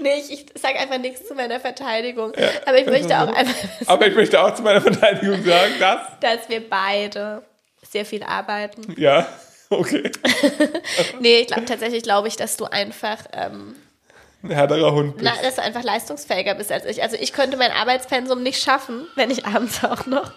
[0.00, 2.32] Nee, ich, ich sage einfach nichts zu meiner Verteidigung.
[2.36, 3.54] Ja, aber ich möchte auch einfach,
[3.86, 6.00] Aber ich möchte auch zu meiner Verteidigung sagen, dass.
[6.20, 7.42] dass wir beide
[7.88, 8.94] sehr viel arbeiten.
[8.98, 9.28] Ja,
[9.68, 10.10] okay.
[11.20, 13.76] Nee, ich glaub, tatsächlich glaube ich, dass du einfach, ähm,
[14.42, 15.24] Ein härterer Hund bist.
[15.36, 17.02] na, dass du einfach leistungsfähiger bist als ich.
[17.02, 20.32] Also ich könnte mein Arbeitspensum nicht schaffen, wenn ich abends auch noch.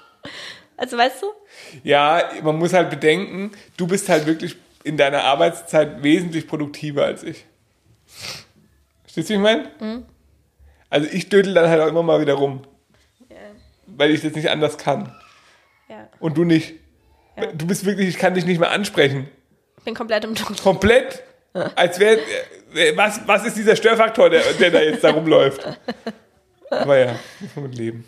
[0.76, 1.28] Also weißt du?
[1.84, 7.24] Ja, man muss halt bedenken, du bist halt wirklich in deiner Arbeitszeit wesentlich produktiver als
[7.24, 7.45] ich.
[9.04, 9.72] Verstehst du, wie ich meine?
[9.80, 10.06] Mhm.
[10.89, 12.64] Also ich dödel dann halt auch immer mal wieder rum,
[13.30, 13.38] Ja.
[13.88, 15.16] weil ich das nicht anders kann.
[15.89, 16.10] ja.
[16.20, 16.74] Und du nicht.
[17.38, 17.47] Ja.
[17.47, 19.30] Du bist wirklich, ich kann dich nicht mehr ansprechen.
[19.78, 20.58] Ich bin komplett im Druck.
[20.62, 21.24] Komplett.
[21.76, 22.18] Als wäre,
[22.76, 25.66] äh, was, was ist dieser Störfaktor, der, der da jetzt da rumläuft?
[26.70, 28.08] Aber ja, muss man mit leben.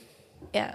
[0.53, 0.73] Ja.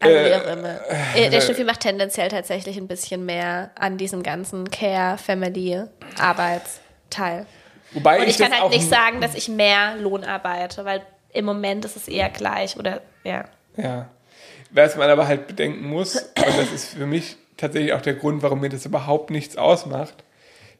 [0.00, 0.80] Also Äh, wie auch immer.
[1.14, 5.82] Äh, Der Schnüffel macht tendenziell tatsächlich ein bisschen mehr an diesem ganzen Care, Family,
[6.18, 7.46] Arbeitsteil.
[7.92, 11.02] Wobei Und ich kann das halt auch nicht sagen, dass ich mehr Lohn arbeite, weil
[11.32, 13.44] im Moment ist es eher gleich oder ja.
[13.76, 14.08] Ja.
[14.70, 18.42] Was man aber halt bedenken muss, und das ist für mich tatsächlich auch der Grund,
[18.42, 20.14] warum mir das überhaupt nichts ausmacht,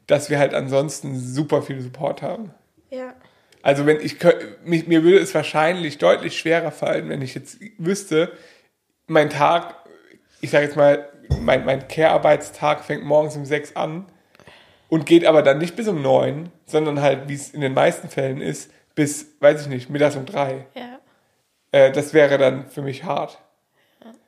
[0.06, 2.50] dass wir halt ansonsten super viel Support haben.
[2.90, 3.14] Ja.
[3.62, 4.18] Also wenn ich
[4.64, 8.32] mich, mir würde es wahrscheinlich deutlich schwerer fallen, wenn ich jetzt wüsste,
[9.06, 9.74] mein Tag,
[10.40, 11.08] ich sage jetzt mal,
[11.40, 14.06] mein, mein Care-Arbeitstag fängt morgens um sechs an
[14.88, 18.08] und geht aber dann nicht bis um neun, sondern halt, wie es in den meisten
[18.08, 20.66] Fällen ist, bis, weiß ich nicht, mittags um drei.
[20.74, 21.00] Ja.
[21.72, 23.38] Äh, das wäre dann für mich hart.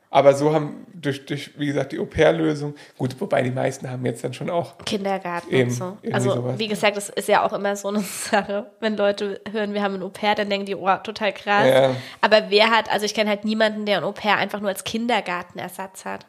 [0.09, 4.23] Aber so haben durch, durch wie gesagt, die Au-pair-Lösung, gut, wobei die meisten haben jetzt
[4.23, 5.97] dann schon auch, Kindergarten Eben, und so.
[6.11, 6.57] Also, sowas.
[6.57, 7.99] wie gesagt, das ist ja auch immer so eine
[8.31, 8.67] Sache.
[8.79, 11.67] Wenn Leute hören, wir haben ein Au-pair, dann denken die, oh, total krass.
[11.67, 11.95] Ja.
[12.21, 16.05] Aber wer hat, also ich kenne halt niemanden, der ein Au-pair einfach nur als Kindergartenersatz
[16.05, 16.25] hat.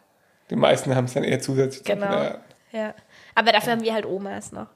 [0.50, 1.84] die meisten haben es dann eher zusätzlich.
[1.84, 2.34] Genau.
[2.72, 2.94] Ja.
[3.34, 4.66] Aber dafür haben wir halt Omas noch.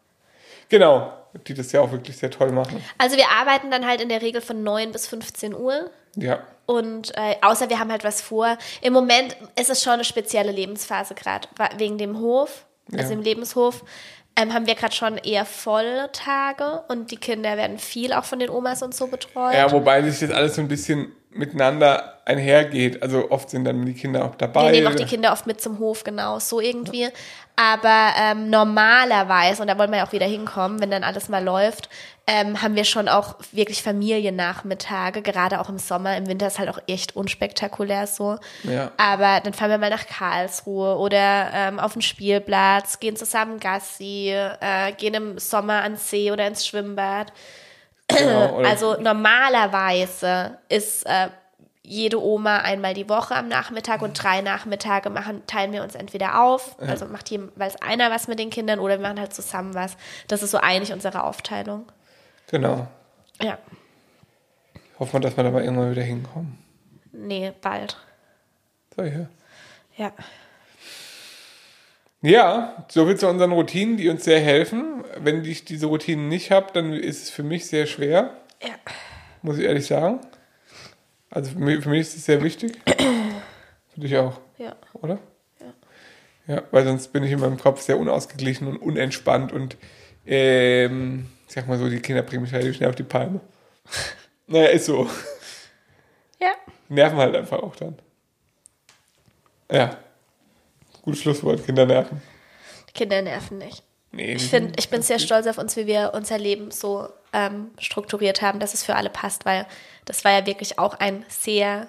[0.68, 1.12] Genau,
[1.46, 2.82] die das ja auch wirklich sehr toll machen.
[2.96, 5.90] Also wir arbeiten dann halt in der Regel von 9 bis 15 Uhr.
[6.16, 6.38] Ja.
[6.66, 8.56] Und äh, außer wir haben halt was vor.
[8.80, 11.48] Im Moment ist es schon eine spezielle Lebensphase gerade.
[11.76, 13.08] Wegen dem Hof, also Ja.
[13.10, 13.84] dem Lebenshof,
[14.36, 18.38] ähm, haben wir gerade schon eher volle Tage und die Kinder werden viel auch von
[18.38, 19.54] den Omas und so betreut.
[19.54, 23.02] Ja, wobei sich das alles so ein bisschen miteinander einhergeht.
[23.02, 24.66] Also oft sind dann die Kinder auch dabei.
[24.66, 27.08] Wir nehmen auch die Kinder oft mit zum Hof, genau, so irgendwie.
[27.56, 31.42] Aber ähm, normalerweise, und da wollen wir ja auch wieder hinkommen, wenn dann alles mal
[31.44, 31.88] läuft,
[32.26, 36.16] ähm, haben wir schon auch wirklich Familiennachmittage, gerade auch im Sommer.
[36.16, 38.38] Im Winter ist halt auch echt unspektakulär so.
[38.62, 38.92] Ja.
[38.96, 44.30] Aber dann fahren wir mal nach Karlsruhe oder ähm, auf den Spielplatz, gehen zusammen Gassi,
[44.30, 47.32] äh, gehen im Sommer ans See oder ins Schwimmbad.
[48.18, 51.28] Genau, Also normalerweise ist äh,
[51.82, 56.40] jede Oma einmal die Woche am Nachmittag und drei Nachmittage machen, teilen wir uns entweder
[56.42, 59.96] auf, also macht jeweils einer was mit den Kindern oder wir machen halt zusammen was.
[60.28, 61.86] Das ist so eigentlich unsere Aufteilung.
[62.50, 62.86] Genau.
[63.40, 63.58] Ja,
[65.02, 66.58] Hoffen wir, dass wir da mal irgendwann wieder hinkommen.
[67.10, 67.96] nee, bald.
[68.94, 69.26] So, ja.
[69.96, 70.12] Ja.
[72.22, 75.04] Ja, soviel zu unseren Routinen, die uns sehr helfen.
[75.18, 78.74] Wenn ich diese Routinen nicht habe, dann ist es für mich sehr schwer, Ja.
[79.42, 80.20] muss ich ehrlich sagen.
[81.30, 82.78] Also für mich, für mich ist es sehr wichtig.
[83.94, 84.76] Für dich auch, Ja.
[84.94, 85.18] oder?
[86.46, 86.54] Ja.
[86.54, 89.76] Ja, weil sonst bin ich in meinem Kopf sehr unausgeglichen und unentspannt und
[90.24, 93.40] ähm, ich sag mal so, die Kinder bringen mich relativ schnell auf die Palme.
[94.46, 95.10] naja, ist so.
[96.40, 96.52] Ja.
[96.88, 97.98] Nerven halt einfach auch dann.
[99.70, 99.96] Ja.
[101.02, 102.22] Gutes Schlusswort, Kinder nerven.
[102.94, 103.82] Kinder nerven nicht.
[104.12, 107.70] Nee, Ich, find, ich bin sehr stolz auf uns, wie wir unser Leben so ähm,
[107.78, 109.66] strukturiert haben, dass es für alle passt, weil
[110.04, 111.86] das war ja wirklich auch ein sehr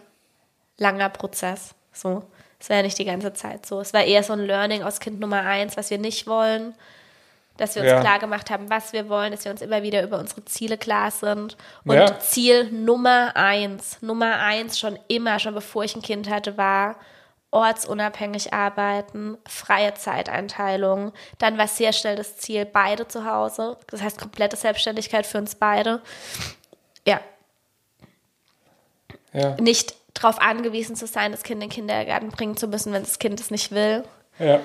[0.78, 1.76] langer Prozess.
[1.92, 2.24] So.
[2.60, 3.82] Es war ja nicht die ganze Zeit so.
[3.82, 6.74] Es war eher so ein Learning aus Kind Nummer eins, was wir nicht wollen.
[7.58, 8.00] Dass wir uns Ja.
[8.00, 11.12] klar gemacht haben, was wir wollen, dass wir uns immer wieder über unsere Ziele klar
[11.12, 11.56] sind.
[11.86, 12.18] Und Ja.
[12.20, 16.96] Ziel Nummer eins, Nummer eins schon immer, schon bevor ich ein Kind hatte, war
[17.54, 21.14] ortsunabhängig arbeiten, freie Zeiteinteilung.
[21.38, 23.78] Dann war sehr schnell das Ziel, beide zu Hause.
[23.88, 26.02] Das heißt, komplette Selbstständigkeit für uns beide.
[27.08, 27.22] Ja,
[29.34, 33.02] Ja, nicht darauf angewiesen zu sein, das Kind in den Kindergarten bringen zu müssen, wenn
[33.04, 34.04] das Kind es nicht will.
[34.40, 34.60] ja.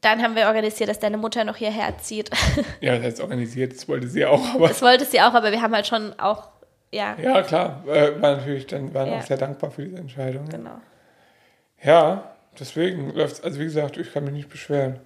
[0.00, 2.30] Dann haben wir organisiert, dass deine Mutter noch hierher zieht.
[2.80, 5.60] Ja, das heißt organisiert, das wollte sie auch, aber Das wollte sie auch, aber wir
[5.60, 6.48] haben halt schon auch,
[6.92, 9.18] ja, ja, klar, äh, war natürlich dann waren Ja.
[9.18, 10.48] auch sehr dankbar für diese Entscheidung.
[10.48, 10.80] Genau.
[11.82, 15.00] Ja deswegen läuft also wie gesagt, ich kann mich nicht beschweren.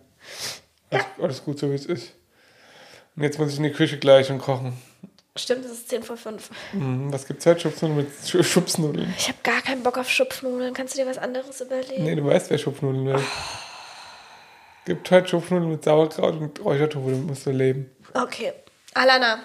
[0.90, 2.12] Alles, alles gut, so wie es ist.
[3.16, 4.72] Und jetzt muss ich in die Küche gleich und kochen.
[5.36, 6.50] Stimmt, es ist 10 vor 5.
[6.72, 7.60] Hm, was gibt's heute?
[7.60, 9.14] Schupfnudeln mit Sch- Schupfnudeln.
[9.16, 10.74] Ich habe gar keinen Bock auf Schupfnudeln.
[10.74, 12.04] Kannst du dir was anderes überlegen?
[12.04, 13.18] Nee, du weißt, wer Schupfnudeln will.
[14.84, 17.90] Gibt heute Schupfnudeln mit Sauerkraut und Räuchertofu, musst du leben.
[18.14, 18.52] Okay.
[18.94, 19.38] Alana.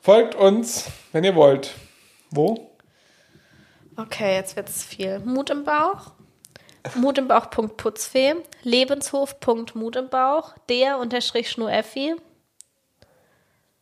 [0.00, 1.72] Folgt uns, wenn ihr wollt.
[2.30, 2.70] Wo?
[3.96, 5.20] Okay, jetzt wird's viel.
[5.20, 6.12] Mut im Bauch.
[6.94, 8.34] Mut im Bauch.putzfee.
[8.62, 10.54] Lebenshof.mut im Bauch.
[10.68, 12.14] Der unterstrich Schnureffi.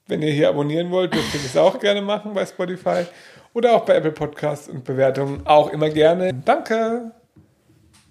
[0.07, 3.07] Wenn ihr hier abonnieren wollt, dürft ihr das auch gerne machen bei Spotify
[3.55, 6.33] oder auch bei Apple Podcasts und Bewertungen auch immer gerne.
[6.33, 7.13] Danke!